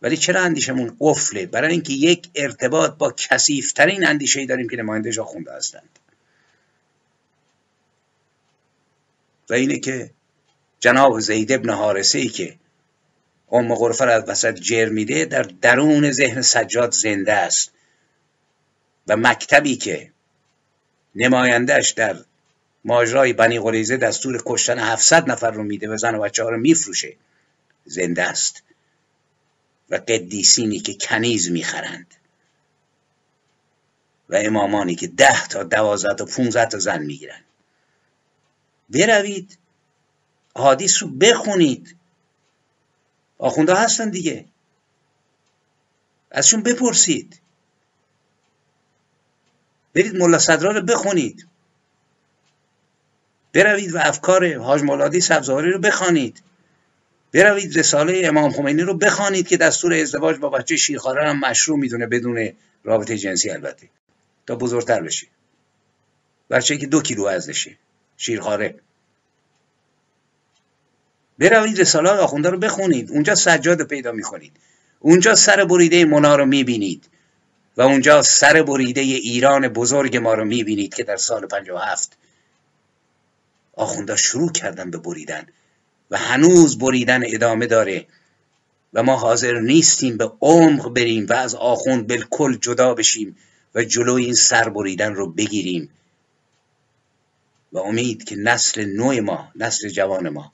[0.03, 5.13] ولی چرا اندیشمون قفله؟ برای اینکه یک ارتباط با کسیفترین اندیشه ای داریم که نماینده
[5.13, 5.99] جا خونده هستند.
[9.51, 10.11] و اینه که
[10.81, 12.57] جناب زید ابن حارسه ای که
[13.53, 17.73] ام غرفه را از وسط جر میده در درون ذهن سجاد زنده است.
[19.09, 20.11] و مکتبی که
[21.15, 22.17] نمایندهش در
[22.85, 26.59] ماجرای بنی قریزه دستور کشتن 700 نفر رو میده و زن و بچه ها رو
[26.59, 27.17] میفروشه.
[27.85, 28.63] زنده است.
[29.91, 32.15] و قدیسینی که کنیز می‌خرند.
[34.29, 37.45] و امامانی که ده تا دوازده تا پونزده تا زن می‌گیرند.
[38.91, 39.59] بروید
[40.55, 41.97] حادیث رو بخونید.
[43.39, 44.45] آخونده هستن دیگه.
[46.31, 47.41] ازشون بپرسید.
[49.95, 51.49] برید ملا صدرا رو بخونید.
[53.53, 56.43] بروید و افکار حاج مولادی سبزواری رو بخوانید.
[57.33, 62.07] بروید رساله امام خمینی رو بخوانید که دستور ازدواج با بچه شیرخواره هم مشروع می‌دونه
[62.07, 62.53] بدون
[62.85, 63.89] رابطه جنسی البته.
[64.47, 65.27] تا بزرگتر بشه
[66.51, 67.77] بچه که دو کیلو وزنشه.
[68.17, 68.75] شیرخواره.
[71.39, 73.11] بروید رساله آخونده رو بخونید.
[73.11, 74.53] اونجا سجاد پیدا می‌کنید.
[74.99, 77.09] اونجا سر بریده منا رو می‌بینید.
[77.77, 82.19] و اونجا سر بریده ایران بزرگ ما رو می‌بینید که در سال 57
[83.73, 85.47] آخونده شروع کردن به بریدن
[86.11, 88.07] و هنوز بریدن ادامه داره
[88.95, 93.37] و ما حاضر نیستیم به عمق بریم و از آخوند بالکل جدا بشیم
[93.75, 95.91] و جلوی این سر بریدن رو بگیریم.
[97.73, 100.53] و امید که نسل نوع ما نسل جوان ما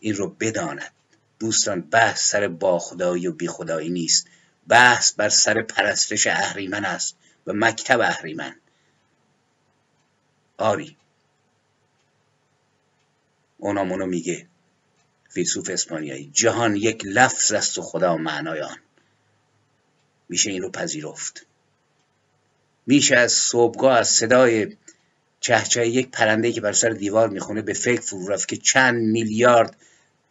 [0.00, 0.92] این رو بداند.
[1.38, 4.26] دوستان بحث سر با خدایی و بی خدایی نیست.
[4.68, 8.56] بحث بر سر پرستش اهریمن است و مکتب اهریمن.
[10.56, 10.96] آری
[13.58, 14.46] اونامونو میگه.
[15.28, 16.30] فیلسوف اسپانیایی.
[16.34, 18.78] جهان یک لفظ است و خدا معنای آن.
[20.28, 21.46] میشه این رو پذیرفت.
[22.86, 24.76] میشه از صبحگاه از صدای
[25.40, 29.76] چهچه یک پرنده که بر سر دیوار می‌خونه به فکر فرو رفت که چند میلیارد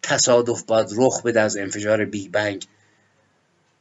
[0.01, 2.65] تصادف باید رخ بده از انفجار بیگ بنگ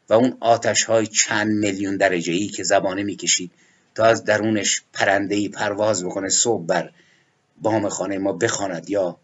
[0.09, 3.51] و اون آتش های چند میلیون درجه ای که زبانه می‌کشید
[3.95, 6.91] تا از درونش پرنده ای پرواز بکنه صبح بر
[7.63, 9.19] بام خانه ما بخواند یا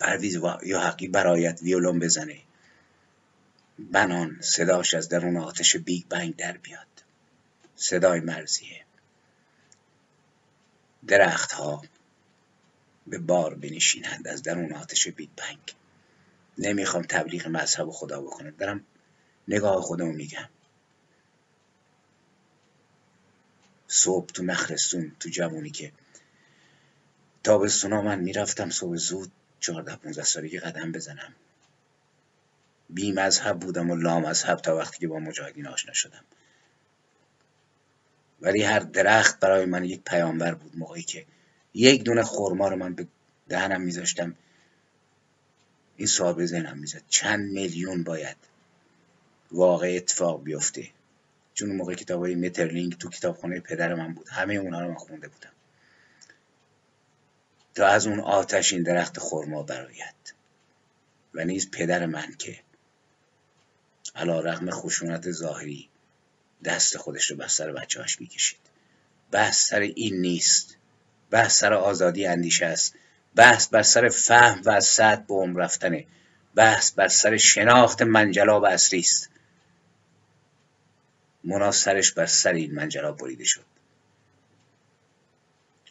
[0.00, 2.40] پرویز یا حقی برایت ویولون بزنه.
[3.78, 6.86] بنان صداش از درون آتش بیگ بنگ در بیاد.
[7.76, 8.84] صدای مرضیه.
[11.06, 11.82] درختها
[13.06, 15.58] به بار بنشینند از درون آتش بیگ بنگ.
[16.58, 18.50] نمی‌خوام تبلیغ مذهب خدا بکنم.
[18.50, 18.84] دارم
[19.48, 20.48] نگاه خودمو میگم.
[23.88, 25.92] صبح تو نخلستون تو جوونی که
[27.44, 31.34] تابستونا من می‌رفتم صبح زود چهارده پونزده سالگی قدم بزنم.
[32.90, 36.24] بی مذهب بودم و لا مذهب تا وقتی که با مجاهدین آشنا شدم.
[38.40, 41.26] ولی هر درخت برای من یک پیامبر بود موقعی که
[41.74, 43.06] یک دونه خورما رو من به
[43.48, 44.34] دهنم میذاشتم.
[45.96, 48.36] این سوال به ذهنم می‌زد چند میلیون باید
[49.52, 50.88] واقع اتفاق بیفته؟
[51.54, 54.28] چون موقع کتاب های مترلینگ تو کتابخانه پدر من بود.
[54.28, 55.50] همه اونها رو من خونده بودم.
[57.74, 60.34] تا از اون آتش این درخت خورما براید
[61.34, 62.60] و نیز پدر من که
[64.14, 65.88] علا رغم خشونت ظاهری
[66.64, 67.86] دست خودش رو بر سر
[68.20, 68.58] می‌کشید.
[69.30, 70.76] بحث سر این نیست.
[71.30, 72.94] بحث سر آزادی اندیشه است.
[73.34, 76.06] بحث بر سر فهم و از سطح به عمر رفتنه
[76.54, 79.30] بحث بر سر شناخت منجلاب اصلی است.
[81.44, 83.64] مناصرش بر سر این منجلاب بریده شد.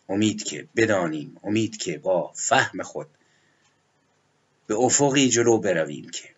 [0.09, 3.07] امید که بدانیم امید که با فهم خود
[4.67, 6.29] به افقی جلو برویم که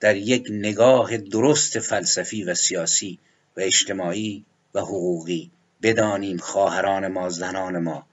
[0.00, 3.18] در یک نگاه درست فلسفی و سیاسی
[3.56, 5.50] و اجتماعی و حقوقی
[5.82, 8.06] بدانیم خواهران ما زنان ما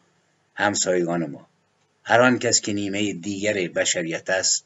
[0.56, 1.48] همسایگان ما.
[2.04, 4.66] هر آن کس که نیمه دیگر بشریت است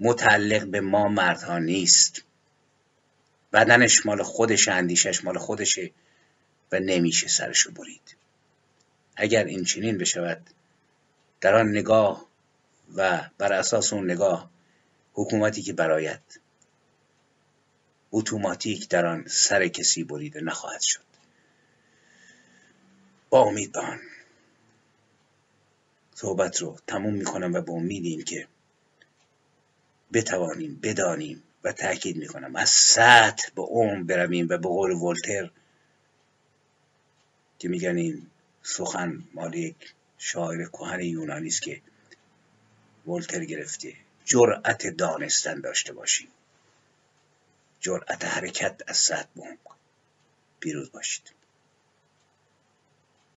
[0.00, 2.22] متعلق به ما مردها نیست.
[3.52, 5.90] بدنش مال خودش اندیشش مال خودشه.
[6.74, 8.16] و نمیشه سرشو برید.
[9.16, 10.50] اگر این چنین بشود
[11.40, 12.26] در آن نگاه
[12.96, 14.50] و بر اساس اون نگاه
[15.12, 16.20] حکومتی که برایت
[18.12, 21.04] اتوماتیک در آن سر کسی بریده نخواهد شد.
[23.30, 24.00] با امید به آن
[26.14, 28.48] صحبت رو تموم می‌کنم و به امید این که
[30.12, 32.56] بتوانیم بدانیم و تاکید می‌کنم.
[32.56, 35.50] از سطح به عمر برویم و به قول ولتر
[37.64, 38.26] که میگن این
[38.62, 41.82] سخن مال یک شاعر کهن یونانی است که
[43.06, 43.94] ولتر گرفته.
[44.24, 46.28] جرأت دانستن داشته باشیم.
[47.80, 49.56] جرأت حرکت از سطح
[50.60, 51.32] پیروز باشید.